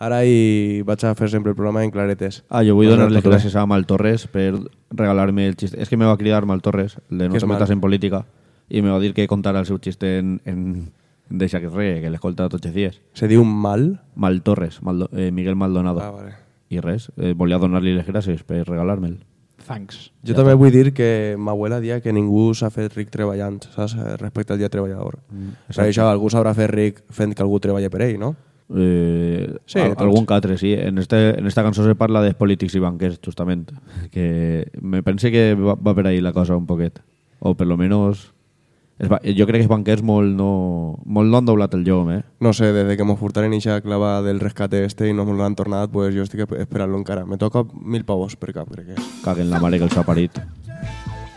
Ara 0.00 0.22
hi 0.24 0.80
vaig 0.88 1.02
a 1.04 1.14
fer 1.14 1.28
sempre 1.28 1.52
el 1.52 1.56
programa 1.56 1.84
en 1.84 1.90
claretes. 1.92 2.42
Ah, 2.48 2.62
jo 2.64 2.74
vull 2.74 2.88
No 2.88 2.96
donar 2.96 3.10
les 3.12 3.24
gràcies 3.24 3.54
a 3.54 3.66
Mal 3.68 3.84
Torres 3.84 4.24
per 4.32 4.54
regalar-me 4.90 5.44
el 5.46 5.58
xiste. 5.60 5.76
És 5.76 5.92
que 5.92 5.98
me 6.00 6.08
va 6.08 6.16
cridar 6.16 6.46
Mal 6.48 6.62
Torres, 6.64 6.96
el 7.10 7.18
de 7.18 7.28
no 7.28 7.36
te 7.36 7.46
metas 7.46 7.70
en 7.70 7.82
política, 7.84 8.24
i 8.70 8.80
me 8.80 8.88
va 8.88 8.98
dir 9.02 9.12
que 9.12 9.28
contara 9.28 9.60
el 9.60 9.68
seu 9.68 9.76
xiste 9.78 10.18
en, 10.18 10.40
en 10.48 10.64
Deixa 11.30 11.60
que 11.60 11.68
regue, 11.68 12.00
que 12.02 12.10
l'escolta 12.10 12.48
tots 12.50 12.66
els 12.66 12.74
dies. 12.74 12.96
Se 13.14 13.28
diu 13.30 13.44
mal? 13.46 14.00
Mal 14.18 14.40
Torres, 14.42 14.80
Maldo, 14.82 15.06
eh, 15.14 15.30
Miguel 15.30 15.54
Maldonado. 15.54 16.02
Ah, 16.02 16.10
vale. 16.10 16.32
I 16.70 16.80
res, 16.82 17.10
eh, 17.16 17.34
volia 17.38 17.58
donar-li 17.58 17.94
les 17.94 18.06
gràcies 18.06 18.42
per 18.42 18.64
regalar-me'l. 18.66 19.20
Thanks. 19.68 20.10
Jo 20.26 20.34
també 20.34 20.56
vull 20.58 20.72
dir 20.74 20.90
que 20.96 21.36
ma 21.38 21.52
abuela 21.52 21.78
dia 21.78 22.00
que 22.02 22.12
ningú 22.12 22.48
s'ha 22.58 22.72
fet 22.74 22.96
ric 22.96 23.12
treballant, 23.14 23.60
saps? 23.76 23.94
Respecte 24.18 24.56
al 24.56 24.58
dia 24.58 24.70
treballador. 24.72 25.20
Mm, 25.30 25.54
per 25.70 25.84
això 25.84 26.08
algú 26.10 26.30
s'haurà 26.32 26.56
fet 26.58 26.70
ric 26.72 27.02
fent 27.14 27.36
que 27.36 27.44
algú 27.46 27.60
treballi 27.62 27.90
per 27.92 28.02
ell, 28.08 28.18
no? 28.18 28.34
Eh, 28.76 29.56
Sí, 29.66 29.80
tots. 29.80 30.00
algun 30.00 30.26
que 30.26 30.34
altre, 30.34 30.58
sí. 30.58 30.72
En, 30.74 30.98
este, 30.98 31.38
en 31.38 31.46
esta 31.46 31.62
cançó 31.62 31.84
se 31.84 31.94
parla 31.94 32.22
de 32.22 32.34
polítics 32.34 32.74
i 32.74 32.78
banquers, 32.80 33.18
justament. 33.24 33.70
Que 34.10 34.68
me 34.80 35.02
pense 35.02 35.30
que 35.32 35.54
va, 35.54 35.74
va 35.74 35.94
per 35.94 36.06
ahí 36.06 36.20
la 36.20 36.32
cosa 36.32 36.56
un 36.56 36.66
poquet. 36.66 37.00
O 37.40 37.54
per 37.54 37.66
lo 37.66 37.76
menos... 37.76 38.32
Ba- 39.08 39.20
jo 39.24 39.46
crec 39.48 39.62
que 39.62 39.64
els 39.64 39.68
banquers 39.70 40.02
molt 40.04 40.28
no, 40.36 40.98
molt 41.06 41.30
no 41.32 41.38
han 41.38 41.46
doblat 41.46 41.72
el 41.72 41.84
llom, 41.84 42.10
eh? 42.12 42.22
No 42.38 42.52
sé, 42.52 42.70
desde 42.70 42.98
que 42.98 43.04
me 43.08 43.16
furtaren 43.16 43.54
ixa 43.56 43.80
clava 43.80 44.20
del 44.20 44.40
rescate 44.40 44.84
este 44.84 45.08
i 45.08 45.14
no 45.16 45.24
me 45.24 45.32
l'han 45.38 45.56
tornat, 45.56 45.88
pues 45.90 46.14
jo 46.14 46.20
estic 46.22 46.42
esperant-lo 46.52 46.98
encara. 46.98 47.24
Me 47.24 47.38
toca 47.38 47.62
mil 47.80 48.04
pavos 48.04 48.36
per 48.36 48.52
cap, 48.52 48.68
crec 48.68 48.90
que 48.90 48.98
és. 49.00 49.08
Caguen 49.24 49.48
la 49.48 49.58
mare 49.58 49.78
que 49.80 49.88
els 49.88 49.96
ha 49.96 50.04
parit. 50.04 50.36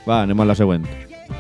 Va, 0.06 0.24
anem 0.26 0.42
a 0.44 0.46
la 0.52 0.56
següent. 0.60 0.84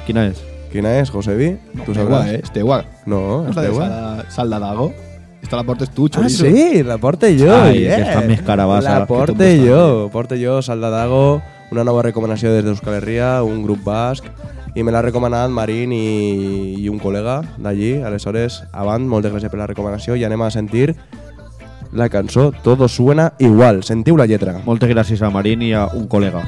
Quina 0.08 0.24
és? 0.32 0.40
Quina 0.72 0.96
és, 1.02 1.12
Josebi? 1.12 1.58
Tu 1.84 1.92
Estegua, 1.92 2.24
sabràs? 2.24 2.32
eh? 2.32 2.40
Estegua. 2.42 2.84
No, 3.06 3.44
No 3.44 3.50
és 3.52 5.13
Esta 5.44 5.58
la 5.58 5.64
portes 5.64 5.90
Ah, 5.90 6.10
chorizo. 6.10 6.46
sí, 6.46 6.84
la 6.84 6.98
porte 6.98 7.38
jo. 7.38 7.54
Ai, 7.54 7.82
yeah. 7.84 7.98
que 7.98 8.04
està 8.10 8.22
més 8.26 8.42
carabassa 8.42 9.00
La 9.00 9.06
porte 9.06 9.50
jo. 9.60 10.10
Porte 10.12 10.40
jo, 10.42 10.62
Salda 10.62 10.90
Dago, 10.90 11.42
una 11.72 11.84
nova 11.84 12.02
recomanació 12.02 12.54
des 12.54 12.64
d'Euskal 12.64 12.96
Herria, 13.02 13.44
un 13.44 13.62
grup 13.64 13.84
basc, 13.84 14.24
i 14.74 14.82
me 14.82 14.92
l'ha 14.92 15.04
recomanat 15.04 15.52
Marín 15.54 15.92
i, 15.94 16.80
i 16.80 16.90
un 16.90 16.98
col·lega 17.00 17.42
d'allí. 17.60 18.02
Aleshores, 18.02 18.64
abans, 18.72 19.06
moltes 19.06 19.32
gràcies 19.36 19.52
per 19.52 19.60
la 19.60 19.68
recomanació 19.70 20.16
i 20.16 20.24
anem 20.26 20.42
a 20.42 20.50
sentir 20.50 20.96
la 21.94 22.10
cançó 22.10 22.52
Todo 22.64 22.88
suena 22.88 23.34
igual. 23.38 23.84
Sentiu 23.84 24.18
la 24.18 24.26
lletra. 24.26 24.62
Moltes 24.66 24.90
gràcies 24.90 25.22
a 25.22 25.30
Marín 25.30 25.62
i 25.62 25.74
a 25.74 25.86
un 25.94 26.08
col·lega. 26.10 26.42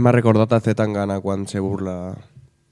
Vegades 0.00 0.02
m'ha 0.02 0.12
recordat 0.12 0.52
a 0.52 0.60
Zetangana 0.60 1.20
quan 1.20 1.46
se 1.46 1.60
burla 1.60 2.14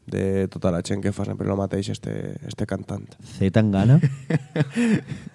de 0.08 0.48
tota 0.48 0.70
la 0.72 0.80
gent 0.82 1.02
que 1.02 1.12
fa 1.12 1.24
sempre 1.26 1.46
el 1.50 1.56
mateix 1.56 1.90
este, 1.90 2.36
este 2.48 2.64
cantant. 2.66 3.04
C 3.20 3.50
tan 3.50 3.70
gana. 3.70 4.00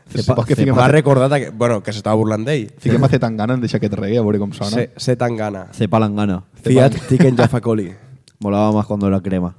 Cepa, 0.10 0.44
que 0.48 0.56
fiquem, 0.56 0.74
M'ha 0.76 0.86
a, 0.86 0.92
recordat 0.92 1.32
que, 1.38 1.50
bueno, 1.52 1.82
que 1.84 1.94
s'estava 1.94 2.16
burlant 2.18 2.44
d'ell. 2.46 2.72
fiquem 2.82 3.04
a 3.04 3.10
fer 3.10 3.20
tan 3.22 3.38
gana 3.38 3.54
en 3.54 3.62
deixar 3.62 3.78
aquest 3.78 3.94
reggae, 3.94 4.18
a 4.18 4.24
veure 4.26 4.40
com 4.42 4.52
sona. 4.52 4.72
Se- 4.74 4.90
Zetangana. 4.98 5.68
C 5.74 5.88
palangana. 5.88 6.44
Fiat 6.64 6.98
Tiken 7.10 7.38
Jaffa 7.38 7.62
Coli. 7.62 7.92
Molaba 8.40 8.72
más 8.72 8.86
cuando 8.88 9.08
era 9.08 9.22
crema. 9.22 9.54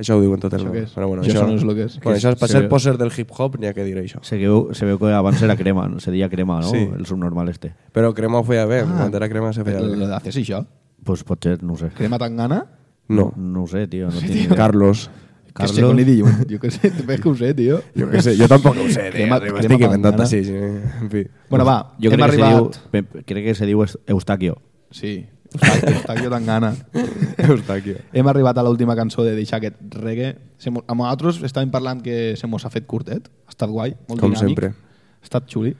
Això 0.00 0.16
ho 0.16 0.20
diuen 0.22 0.40
tot 0.40 0.54
el 0.56 0.62
Això 0.62 0.66
món. 0.70 0.74
què 0.74 0.82
és? 0.86 0.92
Però 0.96 1.06
bueno, 1.10 1.22
Jo 1.22 1.30
això 1.34 1.46
no 1.46 1.54
és 1.58 1.62
lo 1.62 1.74
que 1.76 1.84
és. 1.84 1.98
Bueno, 2.00 2.16
això 2.16 2.30
és 2.32 2.38
per 2.40 2.48
Se 2.48 2.56
ser 2.58 2.68
poser 2.72 2.96
del 2.96 3.12
hip-hop, 3.14 3.58
n'hi 3.60 3.68
ha 3.68 3.74
que 3.76 3.84
dir 3.84 3.98
això. 4.00 4.22
Se 4.24 4.38
veu, 4.40 4.70
se 4.72 4.86
veu 4.88 4.96
que 4.98 5.10
abans 5.12 5.42
era 5.44 5.56
crema, 5.60 5.86
no? 5.92 6.00
se 6.00 6.10
deia 6.10 6.28
crema, 6.32 6.58
no? 6.64 6.70
Sí. 6.72 6.78
El 6.96 7.04
subnormal 7.06 7.50
este. 7.52 7.74
Però 7.92 8.14
crema 8.16 8.40
ho 8.40 8.44
feia 8.44 8.64
bé, 8.64 8.80
Ah. 8.80 8.86
quan 8.96 9.14
era 9.14 9.28
crema 9.28 9.52
se 9.52 9.62
feia 9.62 9.78
Lo 9.80 10.08
bé. 10.08 10.14
haces 10.16 10.36
això? 10.40 10.64
Pues 11.04 11.24
pot 11.24 11.42
ser, 11.42 11.62
no 11.62 11.74
ho 11.74 11.76
sé. 11.78 11.88
Crema 11.96 12.18
tan 12.18 12.36
gana? 12.36 12.66
No, 13.08 13.32
No 13.36 13.62
ho 13.64 13.66
sé, 13.66 13.86
tio. 13.88 14.06
No 14.06 14.12
Sí, 14.12 14.26
tio. 14.26 14.34
ni 14.34 14.40
idea. 14.42 14.56
Carlos. 14.56 15.10
Que 15.54 15.66
sé, 15.66 15.74
Carlos. 15.74 15.90
con 15.90 15.98
idioma. 16.00 16.38
Jo 16.48 16.60
que 16.60 16.70
sé, 16.70 16.92
ves 17.06 17.20
que 17.20 17.28
ho 17.28 17.34
sé, 17.34 17.54
tio. 17.54 17.80
Jo 17.98 18.06
què 18.06 18.20
sé, 18.22 18.36
jo 18.38 18.46
tampoc 18.46 18.76
ho 18.78 18.88
sé, 18.88 19.10
tio. 19.10 19.12
Crema- 19.12 19.40
Crema, 19.40 19.58
estic 19.60 19.80
inventant 19.80 20.02
tangana. 20.02 20.24
així, 20.24 20.44
sí. 20.44 20.54
En 20.54 21.10
fi. 21.10 21.24
Bueno, 21.50 21.64
va, 21.64 21.96
Jo 22.00 22.10
hem 22.10 22.16
crec 22.20 22.30
que, 22.30 22.36
se 22.36 22.42
arribat... 22.44 22.78
diu, 22.78 23.04
pe- 23.10 23.24
crec 23.24 23.44
que 23.44 23.54
se 23.54 23.66
diu 23.66 23.82
Eus- 23.82 23.98
Eustaquio. 24.06 24.58
Sí, 24.92 25.26
Eustaquio, 25.52 25.96
Eustaquio 25.96 26.30
tan 26.30 26.46
gana. 26.46 26.74
Eustaquio. 27.48 27.96
Hem 28.12 28.28
arribat 28.28 28.58
a 28.58 28.62
l'última 28.62 28.94
cançó 28.94 29.24
de 29.24 29.34
deixar 29.34 29.58
aquest 29.58 29.76
reggae. 29.98 30.36
Amb 30.68 31.00
nosaltres 31.00 31.42
estàvem 31.42 31.70
parlant 31.72 32.02
que 32.04 32.36
se 32.36 32.46
mos 32.46 32.64
ha 32.64 32.70
fet 32.70 32.86
curtet. 32.86 33.26
Ha 33.46 33.50
estat 33.50 33.70
guai, 33.70 33.96
molt 34.08 34.20
Com 34.20 34.30
dinàmic. 34.30 34.46
sempre. 34.46 34.66
Ha 34.68 35.24
estat 35.26 35.48
xuli. 35.50 35.74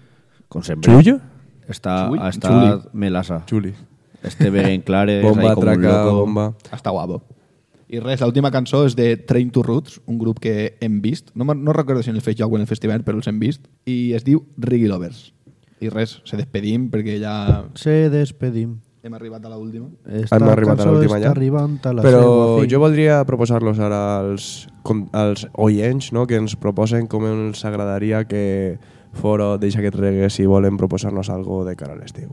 Com 0.48 0.62
sempre. 0.66 0.90
Xullo? 0.92 1.20
Està, 1.70 2.08
Xui? 2.08 2.18
ha 2.18 2.28
estat 2.28 2.88
melasa. 2.92 3.44
Xuli. 3.46 3.72
Este 4.22 4.50
ben 4.50 4.82
clare, 4.82 5.22
Bomba, 5.22 5.42
ahí 5.50 5.54
com 5.54 5.58
un 5.58 5.64
traca, 5.64 6.04
loco. 6.04 6.16
bomba. 6.20 6.54
Està 6.72 6.90
guapo. 6.90 7.22
I 7.90 7.98
res, 7.98 8.20
l'última 8.22 8.52
cançó 8.54 8.84
és 8.86 8.94
de 8.94 9.16
Train 9.16 9.48
to 9.50 9.64
Roots, 9.66 10.00
un 10.06 10.18
grup 10.18 10.38
que 10.38 10.76
hem 10.80 11.00
vist. 11.02 11.30
No, 11.34 11.44
no 11.54 11.72
recordo 11.72 12.02
si 12.04 12.10
en 12.10 12.16
el 12.16 12.22
Facebook 12.22 12.52
o 12.52 12.56
en 12.56 12.62
el 12.62 12.68
festival, 12.70 13.02
però 13.02 13.16
els 13.18 13.26
hem 13.26 13.40
vist. 13.40 13.64
I 13.86 14.12
es 14.14 14.22
diu 14.22 14.44
Riggy 14.58 14.86
Lovers. 14.86 15.32
I 15.80 15.88
res, 15.88 16.20
se 16.28 16.36
despedim 16.36 16.90
perquè 16.92 17.16
ja 17.18 17.64
Se 17.74 18.10
despedim. 18.12 18.76
hem 19.02 19.14
arribat 19.16 19.42
a 19.46 19.48
l'última. 19.56 19.88
Esta 20.06 20.36
Hem 20.36 20.44
arribat 20.52 20.74
a 20.74 20.84
cançó 20.84 20.92
l'última 20.92 21.16
està 21.16 21.24
ja. 21.24 21.30
arribant 21.32 21.78
a 21.88 21.92
la 21.96 22.02
Però 22.04 22.60
fi. 22.60 22.68
jo 22.68 22.78
voldria 22.82 23.24
proposar-los 23.24 23.78
ara 23.80 24.18
als, 24.20 24.68
com, 24.84 25.06
als 25.16 25.46
oients 25.54 26.12
no? 26.12 26.26
que 26.28 26.36
ens 26.36 26.54
proposen 26.54 27.06
com 27.08 27.24
ens 27.26 27.64
agradaria 27.64 28.26
que 28.28 28.78
fora 29.14 29.56
deixa 29.58 29.80
aquest 29.80 29.96
reggae 29.96 30.28
si 30.30 30.44
volen 30.46 30.76
proposar-nos 30.76 31.30
algo 31.32 31.64
de 31.64 31.74
cara 31.76 31.94
a 31.94 31.96
l'estiu. 31.96 32.28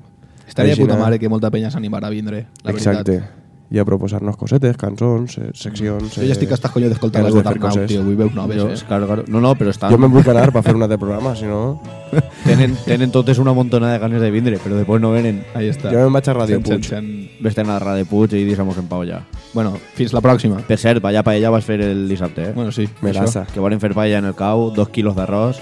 Estaria 0.58 0.76
de 0.76 0.82
puta 0.82 0.98
mare 0.98 1.20
que 1.22 1.30
molta 1.30 1.52
penya 1.54 1.70
s'animara 1.70 2.08
a 2.08 2.10
vindre, 2.10 2.48
la 2.64 2.72
Exacte. 2.72 3.12
veritat. 3.12 3.34
I 3.70 3.80
a 3.80 3.84
proposar-nos 3.84 4.38
cosetes, 4.40 4.78
cançons, 4.80 5.34
eh, 5.44 5.50
seccions... 5.54 6.14
Jo 6.16 6.22
ja 6.24 6.32
estic 6.32 6.54
hasta 6.56 6.70
coño 6.72 6.88
d'escoltar 6.88 7.20
les 7.26 7.34
ganes 7.36 7.44
de 7.44 7.50
fer 7.52 7.60
Darnau, 7.60 7.68
coses. 7.76 7.90
tio. 7.92 8.02
Vull 8.06 8.16
veus 8.16 8.34
noves, 8.34 8.56
Jo, 8.62 8.70
eh? 8.72 8.78
claro, 8.88 9.06
claro. 9.10 9.26
No, 9.28 9.42
no, 9.44 9.52
però 9.60 9.74
estan... 9.74 9.92
Jo 9.92 9.98
me'n 10.00 10.10
vull 10.14 10.24
anar 10.32 10.54
per 10.56 10.62
fer 10.64 10.74
una 10.78 10.88
de 10.88 10.98
programa, 10.98 11.34
si 11.36 11.44
no... 11.50 11.82
Tenen, 12.48 12.78
tenen 12.86 13.12
totes 13.12 13.40
una 13.44 13.52
montona 13.52 13.92
de 13.92 14.00
ganes 14.00 14.22
de 14.24 14.32
vindre, 14.32 14.56
però 14.64 14.78
després 14.80 15.02
no 15.04 15.12
venen. 15.12 15.44
Ahí 15.54 15.68
està. 15.68 15.92
Jo 15.92 16.06
me'n 16.06 16.16
vaig 16.16 16.30
a 16.32 16.34
Radio 16.40 16.62
Puig. 16.64 16.88
sen- 16.88 17.28
Vés-te'n 17.44 17.70
a 17.70 17.78
Radio 17.84 18.06
Puig 18.08 18.32
i 18.40 18.46
deixamos 18.48 18.78
en 18.80 18.88
pau 18.88 19.04
ja. 19.04 19.20
Bueno, 19.54 19.76
fins 20.00 20.14
la 20.16 20.22
pròxima. 20.24 20.64
Per 20.66 20.78
cert, 20.80 21.04
Valla 21.04 21.22
Paella 21.28 21.50
vas 21.52 21.66
fer 21.68 21.82
el 21.82 22.08
dissabte, 22.08 22.52
eh? 22.52 22.54
Bueno, 22.56 22.72
sí. 22.72 22.88
Melassa. 23.02 23.44
Que 23.52 23.60
van 23.60 23.76
fer 23.84 23.92
paella 23.94 24.20
en 24.24 24.32
el 24.32 24.36
cau, 24.40 24.72
dos 24.72 24.88
quilos 24.96 25.14
d'arròs 25.20 25.60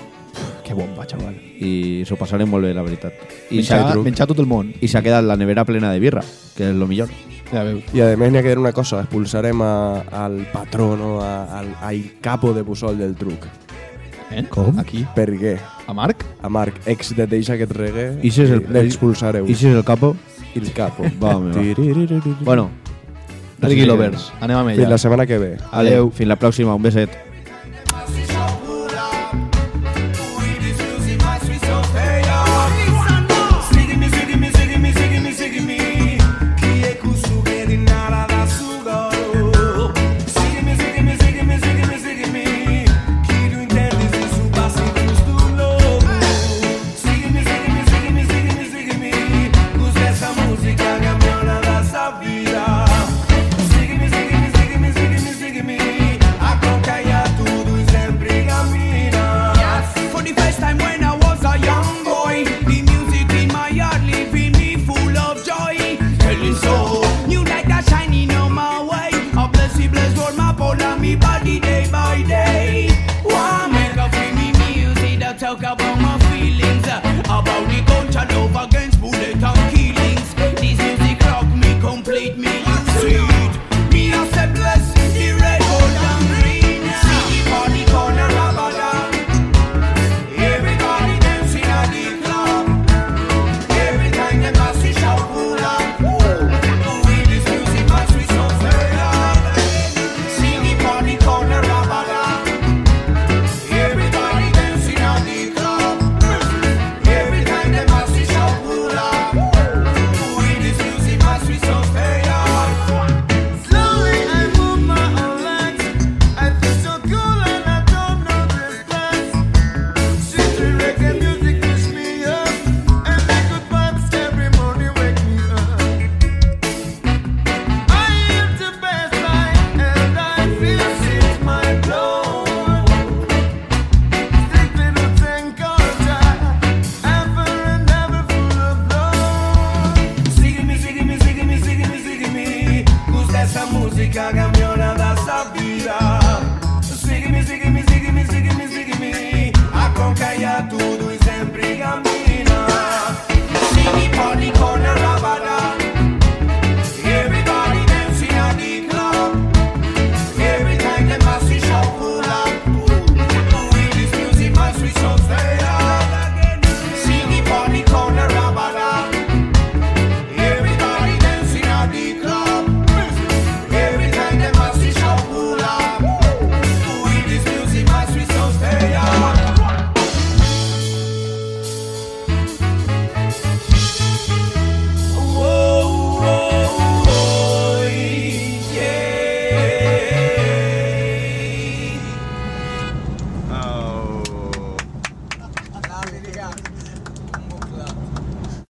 Que 0.64 0.76
bomba, 0.78 1.08
xaval. 1.10 1.42
I 1.60 2.04
s'ho 2.06 2.16
passarem 2.20 2.50
molt 2.50 2.66
bé, 2.66 2.74
la 2.74 2.82
veritat. 2.84 3.14
I 3.52 3.58
Menjar, 3.62 3.82
s'ha 3.94 4.02
menjar 4.04 4.28
tot 4.28 4.40
el 4.40 4.46
món. 4.48 4.74
i 4.82 4.88
s'ha 4.88 5.02
quedat 5.02 5.24
la 5.24 5.38
nevera 5.38 5.64
plena 5.66 5.92
de 5.94 6.00
birra, 6.00 6.24
que 6.56 6.70
és 6.70 6.76
lo 6.76 6.88
millor. 6.88 7.10
Ja 7.52 7.64
veus. 7.64 7.84
I 7.94 8.02
a 8.02 8.16
més 8.18 8.32
n'hi 8.32 8.40
ha 8.40 8.44
que 8.44 8.50
dir 8.50 8.58
una 8.60 8.74
cosa, 8.74 9.02
expulsarem 9.02 9.62
a, 9.62 10.02
al 10.26 10.48
patró, 10.52 10.96
no? 10.98 11.22
a, 11.22 11.60
al, 11.60 11.68
al 11.82 12.02
capo 12.22 12.54
de 12.54 12.64
Busol 12.64 12.98
del 12.98 13.16
truc. 13.16 13.46
Eh? 14.32 14.44
Com? 14.50 14.80
Aquí. 14.80 15.06
Per 15.16 15.30
què? 15.38 15.58
A 15.88 15.94
Marc? 15.94 16.24
A 16.42 16.50
Marc, 16.50 16.80
ex 16.90 17.14
de 17.16 17.28
Deixa 17.28 17.54
aquest 17.54 17.72
reggae, 17.78 18.18
I 18.26 18.32
si 18.32 18.42
és 18.42 18.50
el- 18.50 18.66
l'expulsareu. 18.74 19.46
I 19.48 19.54
si 19.56 19.68
és 19.70 19.76
el 19.76 19.84
capo? 19.86 20.16
el 20.56 20.72
capo. 20.74 21.04
Va, 21.22 21.38
meva. 21.40 21.54
Tiririririri. 21.62 22.36
Bueno, 22.42 22.70
Riggy 23.62 23.86
Lovers. 23.86 24.32
Anem 24.42 24.58
amb 24.58 24.70
Fins 24.70 24.80
ella. 24.80 24.90
la 24.90 24.98
setmana 24.98 25.26
que 25.26 25.38
ve. 25.38 25.58
Adeu. 25.72 26.10
Fins 26.12 26.28
la 26.28 26.36
pròxima, 26.40 26.74
un 26.76 26.82
beset. 26.82 27.10